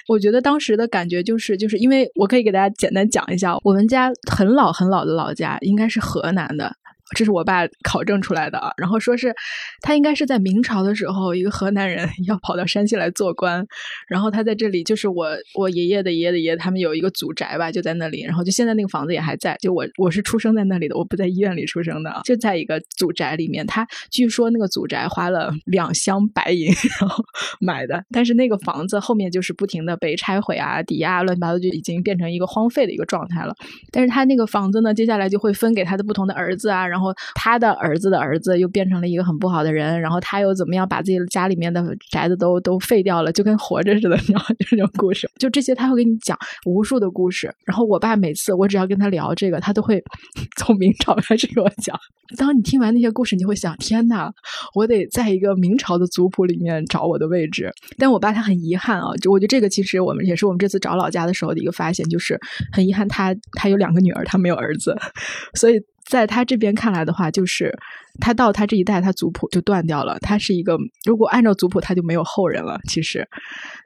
[0.09, 6.73] 我觉得当时的感觉就是，就是因为我可以给大家简单讲一下，我们家很老很老的老家应该是河南的。
[7.17, 9.35] 这是我爸考证出来的啊，然后说是
[9.81, 13.67] 他应该是在明朝的时候，一个河南人要跑到山西来做官，
[14.09, 23.67] 然后他在这里就是我我爷爷的爷爷的爷爷他们有一个祖宅吧，就在那里，然后就现在那个房子也还在，就我我是出生在那里的，我不在医院里出生的，就在一个祖宅里面。
[23.67, 26.67] 他据说那个祖宅花了两箱白银
[27.01, 27.25] 然后
[27.59, 33.55] 买的，但是那个房子后面就是不停的被拆毁啊、抵押啊乱七八糟，就已经变成一个荒废的一个状态了。
[33.91, 36.98] 但是他那个房子呢，接下来就会分给他的不同的儿子啊，然后。
[36.99, 41.81] 然后他的儿子的儿子又变成了一个很不好的人，然后他又怎么样把自己的家里面的
[42.11, 46.37] 宅子都都废掉了，就跟活着似的， 然后这种故事，就这些他会给你讲
[46.67, 47.55] 无数的故事。
[47.65, 50.03] 然后我爸每次我只要跟他聊这个，他都会
[50.59, 51.97] 从明朝开始给我讲。
[52.37, 54.29] 当你听完那些故事，你会想：天哪，
[54.75, 57.73] 我得在一个明朝的族谱里面找我的位置。
[57.97, 62.37] 但我爸他很遗憾啊，就我觉得这个其实我们也是我们这次找老家的时候的一个发现，就是
[62.73, 64.97] 很遗憾他他有两个女儿，他没有儿子，
[65.55, 65.81] 所以。
[66.09, 67.71] 在他这边看来的话，就是
[68.19, 70.19] 他到他这一代，他族谱就断掉了。
[70.21, 72.81] 他是一个，如果按照族谱，他就没有后人了。
[72.89, 73.29] 其实，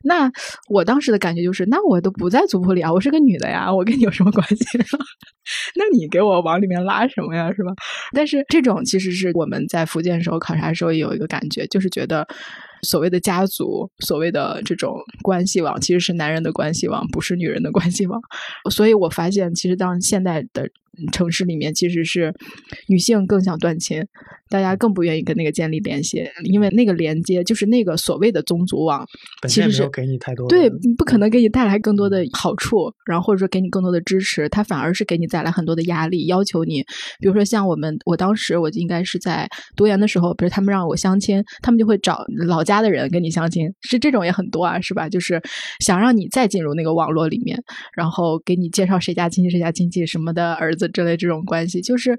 [0.05, 0.31] 那
[0.69, 4.65] 我当时的感觉就是，那我都不在族谱里啊，我是个女的呀，我跟你有什么关系？
[5.75, 7.53] 那你给我往里面拉什么呀？
[7.53, 7.73] 是吧？
[8.15, 12.27] 但是这种其实是我们在福建时候考察的时候也有一个感觉，就是觉得
[12.87, 18.21] 所谓的家族，所谓的这种关系网，其实是男人的关系网，不是女人的关系网。
[18.71, 20.69] 所以我发现，其实当现代的。
[21.11, 22.35] 城市里面其实是
[22.87, 24.05] 女性更想断亲，
[24.51, 29.03] 大家更不愿意跟那个建立联系，因为那个连接就是那个所谓的宗族网，
[29.49, 30.69] 其实是给你太多对，
[30.99, 36.83] 不可能给你带来更多的好处，然后或者说给你更多的支持，它反而是给你带来很多的压力，要求你，
[37.21, 45.09] 比如说像我们，我当时我应该是在读研的时候，比如他们让我相亲，他们就会找老家家的人跟你相亲，是这种也很多啊，是吧？
[45.09, 45.43] 就是
[45.81, 47.61] 想让你再进入那个网络里面，
[47.97, 50.89] 然后给你介绍谁家亲戚谁家亲戚什么的儿子。
[50.93, 52.19] 之类这种关系，就是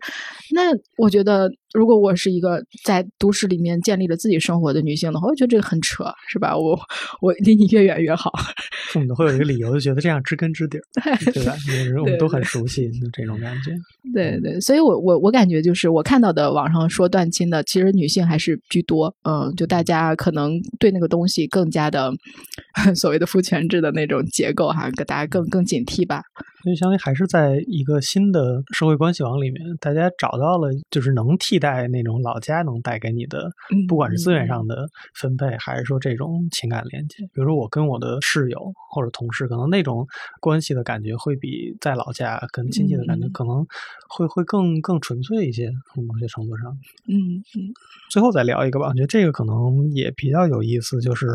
[0.52, 6.56] 那我觉得，如果我是一个在都市里面建立了自己生活的女性的话，我觉得这个很扯，是吧？
[6.58, 6.80] 我
[7.22, 8.32] 我离你越远越好。
[8.92, 10.84] 父母会有一个理由，就觉得这样知根知底儿，
[11.34, 11.56] 对吧？
[11.68, 13.72] 因为我们都很熟悉这种感觉。
[14.14, 19.14] 对对，所以我我我感觉就是我看到的网上说断亲的，其实女性还是居多。
[19.24, 22.14] 嗯，就大家可能对那个东西更加的
[22.96, 26.22] 所谓的父权制的那种结构哈，给大家更更警惕吧。
[26.64, 33.50] 所以，相当于还是在一个新的社会关系网里面，大家找到了就是能替代那种老家能带给你的，
[33.88, 37.24] 不管是资源上的分配，还是说这种情感连接。
[37.28, 40.06] 比如说，我跟我的室友或者同事，可能那种
[40.42, 43.66] 关系的感觉会比在老家跟亲戚的感觉可能
[44.10, 46.78] 会会更更纯粹一些，从某些程度上。
[47.08, 47.72] 嗯嗯。
[48.10, 51.28] 最后再聊一个吧，我觉得这个可能也比较有意思，就是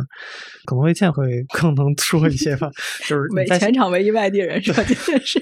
[0.66, 2.70] 可能魏倩会更能说一些吧，
[3.08, 4.82] 就是每全场唯一外地人是吧？
[5.24, 5.40] 是，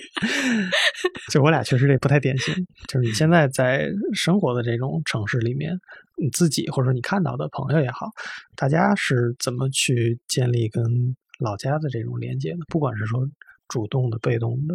[1.32, 2.55] 就我俩确实这不太典型。
[2.87, 5.78] 就是你现在在生活的这种城市里面，
[6.16, 8.08] 你自己或者说你看到的朋友也好，
[8.54, 12.58] 大家是怎么去建立跟老家的这种连接的？
[12.68, 13.28] 不管是说
[13.68, 14.74] 主动的、被动的、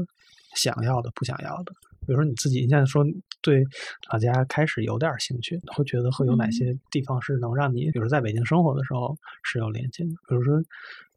[0.55, 1.73] 想要的、不想要的。
[2.01, 3.05] 比如说你自己，你现在说
[3.41, 3.63] 对
[4.11, 10.09] 老家开始有点兴趣，会觉得会有哪些地方是能让你，比如在北京生活的时候是有连接的？
[10.27, 10.61] 比如说。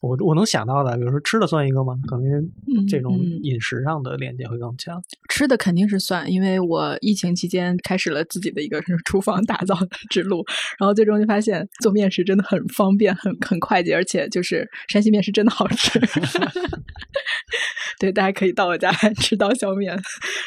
[0.05, 1.95] 我我能想到的，比如说吃的算一个吗？
[2.07, 5.03] 可能这种饮食上的连接会更强。
[5.31, 9.75] 吃的肯定是算，因为我疫情期间开始了自己的一个厨房打造
[10.11, 10.45] 之路，
[10.79, 15.99] 然后最终就发现做面食真的很方便、很很快捷，而且就是山西面食真的好吃。
[17.99, 19.91] 对，大家可以到我家吃刀削面。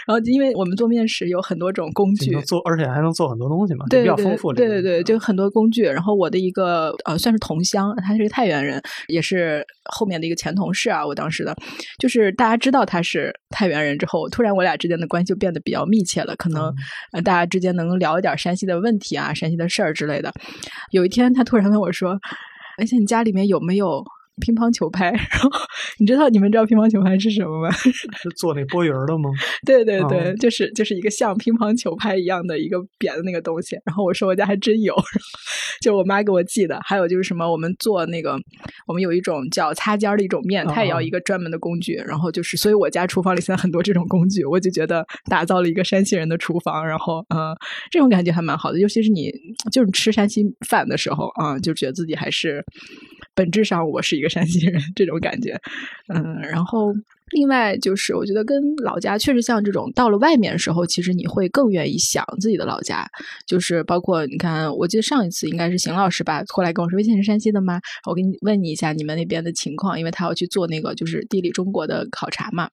[0.06, 4.54] 然后因为我们做面食有很多种工具，做而且还能做很多东西嘛，对，比较丰富。
[4.54, 5.84] 对对对，就很多工具。
[5.84, 9.47] 然后我的一个呃算是同乡，他是个太原人，也是。
[9.48, 11.56] 是后面的一个前同事啊，我当时的，
[12.00, 16.74] 就是大家知道他是太原人之后，突然我俩之间的关系就变得比较密切了，可能
[17.14, 20.32] 呃大家之间能聊一点山西的问题啊、山西的事儿之类的。
[20.92, 22.20] 有一天，他突然问我说
[22.78, 24.04] ：“而且你家里面有没有？”
[24.40, 25.50] 乒乓球拍， 然后
[26.00, 27.72] 你知道你们知道乒乓球拍是什么吗？
[27.78, 29.30] 是做那波鱼的吗？
[29.66, 33.76] 对对对，就是就是一个像乒乓球拍一样的一个扁的那个东西。
[33.86, 34.96] 然后我说我家还真有，
[35.82, 36.80] 就我妈给我寄的。
[36.84, 38.38] 还有就是什么，我们做那个，
[38.88, 41.96] 我们有一种叫擦尖的一种面，它也要一个专门的工具。
[41.96, 46.86] 然后就是，所以我家厨房里现在很多这种工具，我就觉得打造了一个山西人的厨房。
[46.88, 47.56] 然后嗯，
[47.92, 49.32] 这种感觉还蛮好的，尤其是你
[49.72, 52.64] 就是吃山西饭的时候啊，就觉得自己还是。
[53.36, 55.60] 本质上，我是一个山西人，这种感觉，
[56.08, 56.94] 嗯，然后。
[57.32, 63.06] 另外就是，我觉得跟老家确实像这种，到了外面的时候，其实你会更愿意想自己的老家。
[63.46, 72.70] 就是包括你看，我记得上一次应该是邢老师吧，过来跟我说：“微信是山西的吗？”我给你问你一下你们那边的情况，因为他要去做那个就是地理中国的考察嘛。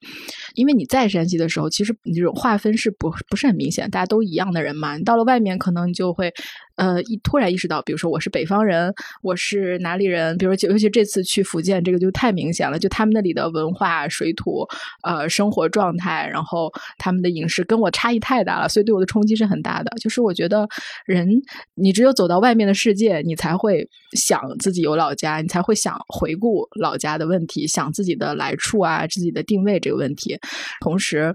[0.55, 4.97] 因为你在山西的时候，其实你这种划分是不不是很明显，大家都一样的人嘛。
[4.97, 6.33] 你到了外面，可能你就会
[6.77, 10.37] 呃一突然意识到，比如说我是北方人，我是哪里人？
[10.39, 14.44] 比如尤其这次去福建，这个就太明显了，就他们那里的文化水土。
[14.45, 14.67] 土
[15.03, 19.91] 呃生活状态，然后他们的饮食跟我差异太大了，所以对我的冲击是很大的。
[20.01, 20.69] 就是我觉得
[21.07, 21.27] 人，
[21.75, 30.39] 你只有走到外面的世界，你才会想自己有老家，你才会想回顾老家的问题，想自己的来处啊，自己的定位这个问题。
[30.81, 31.35] 同时，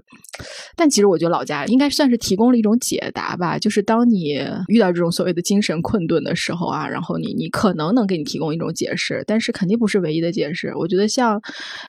[0.76, 3.58] 但其实我觉得老家应该算是提供了一种解答吧。
[3.58, 4.38] 就是当你
[4.68, 10.72] 遇到这种所谓的精神困顿的时候啊，然后你你可能能给你提供一种解释，但是肯定不是唯一的解释。
[10.76, 11.40] 我觉得像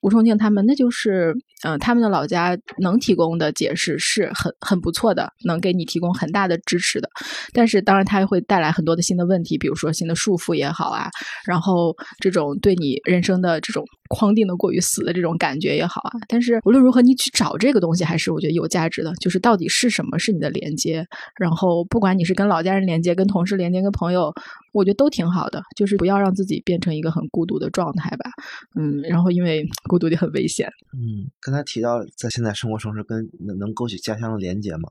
[0.01, 1.10] 吴重庆他们，那就是。
[1.11, 7.09] 是，嗯，他们的老家能提供的解释是很很不错的，能给你提供很大的支持的。
[7.53, 11.09] 但是，当然，它会带来很多的新的问题，比如说新的束缚也好啊，
[11.45, 13.85] 然后这种对你人生的这种。
[14.13, 19.13] 框定的过于死的这种感觉也好啊，但是无论如何，你去找这个东西还是我觉得有价值的。
[19.21, 21.07] 就是到底是什么是你的连接，
[21.39, 24.29] 然后不管你是跟老家人连接、跟同事连接、跟朋友，
[24.73, 25.63] 我觉得都挺好的。
[25.77, 28.29] 就是不要让自己变成一个很孤独的状态吧。
[28.77, 30.69] 嗯，然后因为孤独就很危险。
[31.01, 33.27] 嗯，刚才提到在现在生活城市跟
[33.57, 34.87] 能勾起家乡的连接嘛，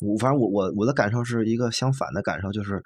[0.00, 2.82] 我反正我我我的感受是一个相反的感受，就是。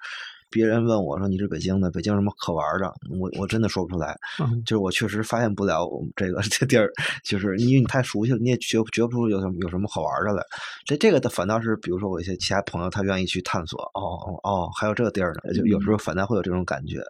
[0.50, 2.86] 别人问我说：“你是北京的，北京有什么可玩的？”
[3.18, 4.16] 我我真的说不出来，
[4.64, 6.88] 就是我确实发现不了这个 这地儿，
[7.24, 10.44] 就是因为你太熟悉了，你也觉觉不出有什么有什么好玩的来。
[10.84, 13.82] 这这个的反倒是，比如说我一些其他朋友，他愿意去探索。
[13.94, 17.02] 哦哦哦，还有这个地儿呢，就有时候反倒会有这种感觉。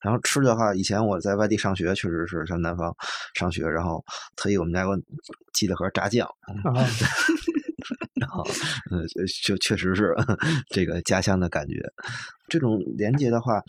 [0.00, 2.94] 然后吃的话，以前我在外地上学，确实是上南方
[3.34, 4.04] 上学，然后
[4.36, 4.98] 特意我们家给我
[5.52, 6.28] 寄了盒炸酱。
[8.20, 8.42] 然后，
[8.90, 9.06] 呃，
[9.44, 10.12] 就确实是
[10.70, 11.74] 这个家乡的感觉。
[12.48, 13.62] 这种连接的话，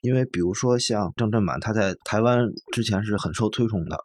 [0.00, 2.38] 因为比如说像郑振满，他在台湾
[2.72, 3.98] 之前是很受推崇的。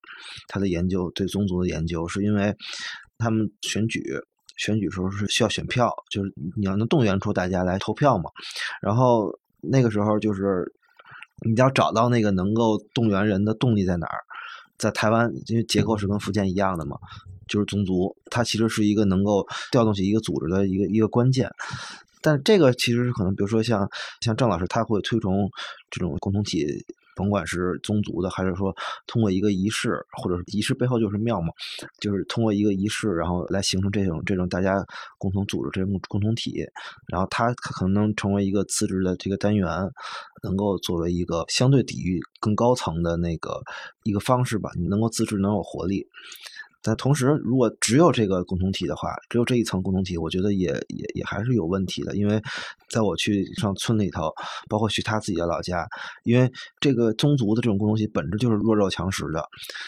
[0.47, 2.53] 他的研究对宗族的研究，是因为
[3.19, 4.03] 他们选举
[4.57, 8.31] 选举时候是需要选票，就是你要能动员出大家来投票嘛。
[8.81, 10.65] 然后那个时候就是
[11.45, 14.19] 你要找到那个能够动员人的动力在哪儿，
[14.77, 16.97] 在台湾，因为结构是跟福建一样的嘛。
[17.47, 21.51] 就是宗族，它其实是一个能够调动起一个组织的一个一个关键。
[22.21, 23.89] 但这个其实是可能，比如说像
[24.21, 25.49] 像郑老师，他会推崇
[25.89, 26.85] 这种共同体，
[27.15, 28.75] 甭管是宗族的，还是说
[29.07, 31.53] 通过一个仪式，或者仪式背后就是庙嘛，
[31.99, 34.85] 就是通过一个仪式，然后来形成这种这种大家
[35.17, 36.65] 共同组织这种共同体，
[37.07, 39.69] 然后它可能能成为一个自治的这个单元，
[40.43, 43.61] 能够作为一个相对抵御更高层的那个
[44.03, 46.07] 一个方式吧，你能够自治，能有活力。
[46.83, 52.15] 但同时，如果只有这个共同体的话，只有这一层共同体，我觉得也也也还是有问题的。
[52.15, 52.41] 因为
[52.89, 54.33] 在我去上村里头，
[54.67, 55.87] 包括去他自己的老家，
[56.23, 59.43] 因为这个宗族的这种共同体本质就是弱肉强食的，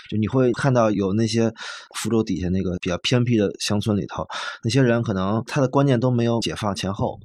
[0.10, 1.52] 就你会看到有那些
[1.96, 4.28] 福州底下那个比较偏僻的乡村里头，
[4.64, 7.20] 那些人可能他的观念都没有解放前后，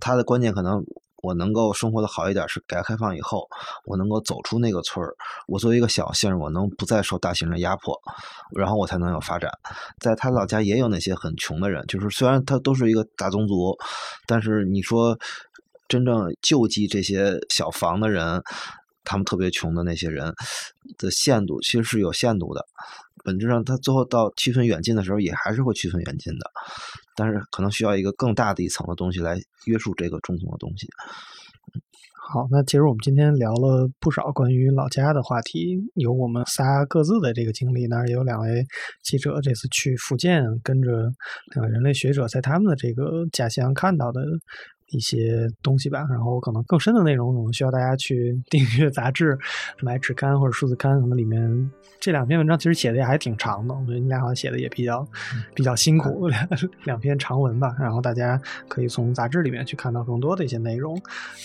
[0.00, 0.84] 他的观念可能。
[1.22, 3.48] 我能够生活的好一点，是改革开放以后，
[3.84, 5.14] 我能够走出那个村儿。
[5.46, 7.96] 我作为一个小县，我能不再受大型的压迫，
[8.56, 9.50] 然后我才能有发展。
[10.00, 13.78] 在他老家也有那些很穷的人，就是虽然他都是一个大宗族，
[14.26, 15.16] 但是你说
[15.86, 18.42] 真正救济这些小房的人，
[19.04, 20.34] 他们特别穷的那些人
[20.98, 22.66] 的限度，其实是有限度的。
[23.24, 26.50] 本质上，他最后到区分远近的时候，也还是会区分远近的。
[27.16, 30.86] 但是可能需要一个更大的一层的东西来约束这个中统的东西。
[32.32, 38.64] 好，那其实我们今天聊了不少关于老家的话题，有我们仨各自的这个经历，那也有两位
[39.02, 40.90] 记者这次去福建，跟着
[41.54, 44.20] 两位人类学者在他们的这个家乡看到的。
[44.92, 46.06] 一些东西吧。
[46.08, 49.36] 然后可能更深的内容，可能需要大家去 订阅杂志、
[49.80, 53.74] 买纸刊或者数字刊，可能里面这两篇文章其实写的也还挺长的。
[53.74, 55.06] 我觉得你俩好像写的也比较
[55.54, 56.48] 比较辛苦，两
[56.84, 57.74] 两篇长文吧。
[57.78, 61.00] 然后大家可以从杂志里面去看到更多的一些内容。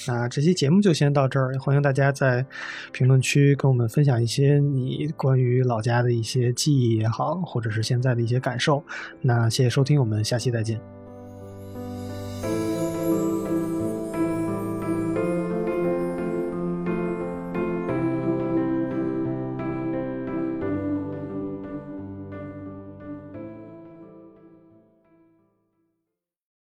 [0.07, 2.45] 那这期节目就先到这儿，欢迎大家在
[2.91, 8.83] 评论区跟我们分享一些你关于老家的一些记忆也好，或者是现在的一些感受。
[9.21, 10.79] 那谢谢收听，我们下期再见。